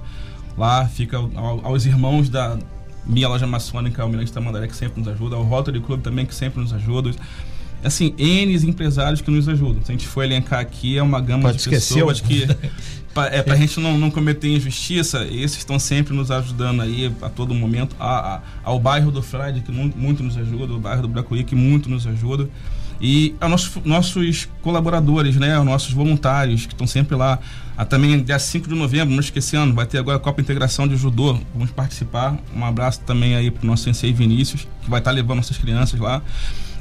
Lá 0.56 0.86
fica 0.86 1.18
ao, 1.18 1.66
aos 1.66 1.84
irmãos 1.84 2.28
da 2.30 2.58
minha 3.06 3.28
loja 3.28 3.46
maçônica, 3.46 4.04
o 4.04 4.08
Mirante 4.08 4.32
Tamandaré, 4.32 4.66
que 4.66 4.76
sempre 4.76 5.00
nos 5.00 5.08
ajuda, 5.08 5.36
o 5.36 5.42
Rotary 5.42 5.80
Club 5.80 6.00
também, 6.02 6.26
que 6.26 6.34
sempre 6.34 6.60
nos 6.60 6.72
ajuda. 6.72 7.10
Assim, 7.84 8.14
N 8.16 8.54
empresários 8.54 9.20
que 9.20 9.30
nos 9.30 9.48
ajudam. 9.48 9.84
Se 9.84 9.90
a 9.90 9.94
gente 9.94 10.06
for 10.06 10.22
elencar 10.22 10.60
aqui, 10.60 10.96
é 10.96 11.02
uma 11.02 11.20
gama 11.20 11.44
Pode 11.48 11.58
de 11.58 11.68
pessoas 11.68 12.20
que. 12.20 12.46
pra, 13.12 13.26
é, 13.26 13.42
pra 13.42 13.56
gente 13.56 13.80
não, 13.80 13.98
não 13.98 14.08
cometer 14.08 14.48
injustiça, 14.48 15.26
esses 15.26 15.58
estão 15.58 15.78
sempre 15.80 16.14
nos 16.14 16.30
ajudando 16.30 16.80
aí 16.80 17.12
a 17.20 17.28
todo 17.28 17.52
momento. 17.52 17.96
A, 17.98 18.36
a, 18.36 18.40
ao 18.62 18.78
bairro 18.78 19.10
do 19.10 19.20
Frade, 19.20 19.62
que 19.62 19.72
muito, 19.72 19.98
muito 19.98 20.22
nos 20.22 20.36
ajuda, 20.36 20.74
o 20.74 20.78
bairro 20.78 21.02
do 21.02 21.08
Bracuí, 21.08 21.42
que 21.42 21.56
muito 21.56 21.90
nos 21.90 22.06
ajuda. 22.06 22.48
E 23.00 23.34
a 23.40 23.48
nossos, 23.48 23.82
nossos 23.84 24.48
colaboradores, 24.62 25.34
né? 25.34 25.58
Os 25.58 25.64
nossos 25.64 25.92
voluntários 25.92 26.66
que 26.66 26.72
estão 26.72 26.86
sempre 26.86 27.16
lá. 27.16 27.40
Ah, 27.76 27.84
também 27.84 28.22
dia 28.22 28.38
5 28.38 28.68
de 28.68 28.74
novembro, 28.74 29.14
não 29.14 29.20
esquecendo, 29.20 29.74
vai 29.74 29.86
ter 29.86 29.98
agora 29.98 30.16
a 30.16 30.20
Copa 30.20 30.40
Integração 30.40 30.86
de 30.86 30.96
Judô. 30.96 31.38
Vamos 31.54 31.70
participar. 31.70 32.36
Um 32.54 32.64
abraço 32.64 33.00
também 33.00 33.34
aí 33.34 33.50
pro 33.50 33.66
nosso 33.66 33.84
sensei 33.84 34.12
Vinícius, 34.12 34.66
que 34.82 34.90
vai 34.90 35.00
estar 35.00 35.10
tá 35.10 35.14
levando 35.14 35.36
nossas 35.36 35.56
crianças 35.56 35.98
lá. 35.98 36.22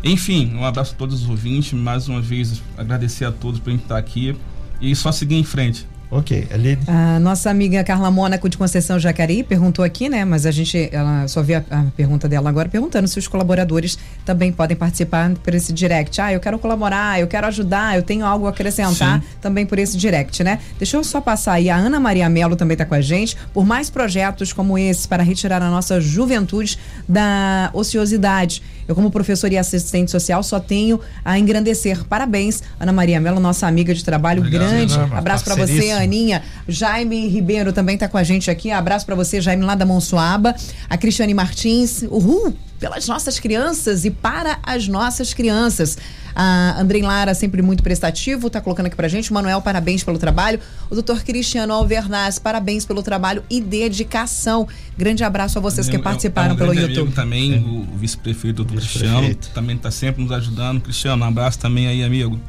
Enfim, 0.04 0.54
um 0.56 0.66
abraço 0.66 0.94
a 0.94 0.98
todos 0.98 1.24
os 1.24 1.30
ouvintes. 1.30 1.74
Mais 1.74 2.08
uma 2.08 2.22
vez, 2.22 2.62
agradecer 2.78 3.26
a 3.26 3.32
todos 3.32 3.60
por 3.60 3.72
estar 3.72 3.98
aqui. 3.98 4.36
E 4.82 4.96
só 4.96 5.12
seguir 5.12 5.36
em 5.36 5.44
frente. 5.44 5.88
Ok, 6.12 6.46
Aline. 6.52 6.82
A 6.88 7.20
nossa 7.22 7.50
amiga 7.50 7.82
Carla 7.86 8.12
Mônaco 8.12 8.50
de 8.50 8.58
Conceição 8.58 9.00
Jacareí 9.00 9.44
perguntou 9.44 9.86
aqui, 9.86 10.10
né? 10.10 10.26
Mas 10.26 10.46
a 10.46 10.52
gente 10.52 10.90
ela 10.92 11.26
só 11.30 11.42
viu 11.42 11.58
a, 11.58 11.80
a, 11.80 11.84
pergunta 11.96 12.28
dela 12.28 12.50
agora 12.50 12.68
perguntando 12.68 13.08
se 13.08 13.18
os 13.18 13.30
colaboradores 13.30 13.98
também 14.26 14.52
podem 14.52 14.76
participar 14.76 15.32
por 15.44 15.54
esse 15.54 15.74
direct. 15.74 16.20
Ah, 16.22 16.34
eu 16.34 16.40
quero 16.40 16.60
colaborar, 16.60 17.20
eu 17.20 17.28
quero 17.28 17.48
ajudar, 17.48 17.96
eu 17.96 18.04
tenho 18.04 18.26
algo 18.26 18.48
a 18.48 18.50
acrescentar 18.50 19.20
Sim. 19.20 19.28
também 19.42 19.66
por 19.66 19.80
esse 19.80 19.98
direct, 19.98 20.44
né? 20.44 20.60
Deixa 20.78 20.98
eu 20.98 21.04
só 21.04 21.20
passar 21.20 21.54
aí. 21.54 21.70
A 21.70 21.76
Ana 21.76 22.00
Maria 22.00 22.30
Melo 22.30 22.56
também 22.56 22.76
está 22.76 22.86
com 22.86 22.96
a 22.96 23.02
gente 23.02 23.36
por 23.54 23.66
mais 23.66 23.90
projetos 23.90 24.54
como 24.54 24.78
esse 24.78 25.08
para 25.08 25.24
retirar 25.24 25.62
a 25.62 25.70
nossa 25.70 26.00
juventude 26.00 26.78
da 27.08 27.70
ociosidade. 27.74 28.62
Eu, 28.88 28.96
como 28.96 29.10
professor 29.10 29.52
e 29.52 29.58
assistente 29.58 30.12
social, 30.12 30.44
só 30.44 30.60
tenho 30.60 31.00
a 31.24 31.38
engrandecer. 31.38 32.04
Parabéns, 32.06 32.62
Ana 32.80 32.92
Maria 32.92 33.20
Melo, 33.20 33.40
nossa 33.40 33.68
amiga 33.68 33.94
de 33.94 34.04
trabalho 34.04 34.42
Obrigado, 34.42 34.70
grande. 34.70 34.94
Ana, 34.94 35.18
Abraço 35.18 35.44
para 35.44 35.56
você, 35.56 35.92
Aninha. 35.92 36.44
Jaime 36.68 37.28
Ribeiro 37.28 37.72
também 37.72 37.96
está 37.96 38.08
com 38.08 38.18
a 38.18 38.24
gente 38.24 38.50
aqui. 38.52 38.72
Abraço 38.72 39.06
para 39.06 39.16
você, 39.16 39.40
Jaime, 39.40 39.64
lá 39.64 39.76
da 39.76 39.86
Monsuaba. 39.86 40.56
A 40.90 40.98
Cristiane 40.98 41.34
Martins. 41.34 42.04
Uhul! 42.04 42.54
Pelas 42.82 43.08
nossas 43.08 43.40
crianças 43.40 44.04
e 44.04 44.12
para 44.12 44.60
as 44.64 44.88
nossas 44.88 45.34
crianças. 45.34 45.98
A 46.36 46.82
Andrei 46.82 47.04
Lara, 47.04 47.34
sempre 47.36 47.62
muito 47.62 47.84
prestativo, 47.84 48.48
está 48.48 48.60
colocando 48.60 48.88
aqui 48.88 48.96
pra 48.96 49.08
gente. 49.08 49.30
O 49.30 49.34
Manuel, 49.34 49.62
parabéns 49.62 50.04
pelo 50.04 50.18
trabalho. 50.18 50.60
O 50.90 50.96
doutor 50.96 51.24
Cristiano 51.24 51.74
Alvernaz, 51.74 52.40
parabéns 52.40 52.84
pelo 52.84 53.04
trabalho 53.04 53.44
e 53.50 53.62
dedicação. 53.62 54.68
Grande 54.98 55.24
abraço 55.24 55.60
a 55.60 55.62
vocês 55.62 55.88
que 55.88 56.00
participaram 56.00 56.52
é 56.52 56.54
um 56.54 56.58
pelo 56.58 56.74
YouTube. 56.74 57.12
também, 57.14 57.54
é. 57.54 57.58
o 57.58 57.98
vice-prefeito 57.98 58.64
do 58.64 58.74
vice 58.74 58.88
Cristiano, 58.88 59.36
também 59.54 59.76
está 59.76 59.92
sempre 59.92 60.24
nos 60.24 60.32
ajudando. 60.32 60.82
Cristiano, 60.82 61.24
um 61.24 61.28
abraço 61.28 61.60
também 61.60 61.88
aí, 61.88 62.04
amigo. 62.04 62.40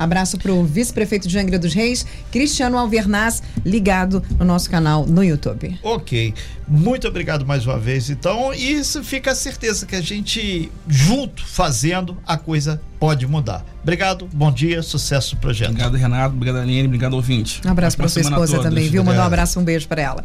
Abraço 0.00 0.38
para 0.38 0.50
o 0.50 0.64
vice-prefeito 0.64 1.28
de 1.28 1.38
Angra 1.38 1.58
dos 1.58 1.74
Reis, 1.74 2.06
Cristiano 2.32 2.78
Alvernaz, 2.78 3.42
ligado 3.66 4.24
no 4.38 4.46
nosso 4.46 4.70
canal 4.70 5.04
no 5.04 5.22
YouTube. 5.22 5.78
Ok. 5.82 6.32
Muito 6.66 7.06
obrigado 7.06 7.44
mais 7.44 7.66
uma 7.66 7.78
vez, 7.78 8.08
então. 8.08 8.54
E 8.54 8.72
isso 8.72 9.04
fica 9.04 9.32
a 9.32 9.34
certeza 9.34 9.84
que 9.84 9.94
a 9.94 10.00
gente, 10.00 10.72
junto, 10.88 11.44
fazendo, 11.44 12.16
a 12.26 12.38
coisa 12.38 12.80
pode 12.98 13.26
mudar. 13.26 13.62
Obrigado, 13.82 14.26
bom 14.32 14.50
dia, 14.50 14.82
sucesso 14.82 15.34
no 15.34 15.40
projeto. 15.42 15.68
Obrigado, 15.72 15.96
Renato. 15.98 16.34
Obrigado, 16.34 16.62
Aline. 16.62 16.86
Obrigado, 16.86 17.12
ouvinte. 17.12 17.60
Um 17.62 17.70
abraço 17.70 17.98
para 17.98 18.08
sua 18.08 18.22
esposa 18.22 18.58
também, 18.60 18.88
viu? 18.88 19.04
Mandar 19.04 19.24
um 19.24 19.26
abraço, 19.26 19.60
um 19.60 19.64
beijo 19.64 19.86
para 19.86 20.00
ela. 20.00 20.24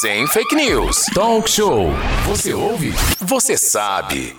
Sem 0.00 0.26
fake 0.26 0.54
news. 0.54 1.06
Talk 1.14 1.50
show. 1.50 1.90
Você 2.26 2.52
ouve? 2.52 2.92
Você 3.20 3.56
sabe. 3.56 4.36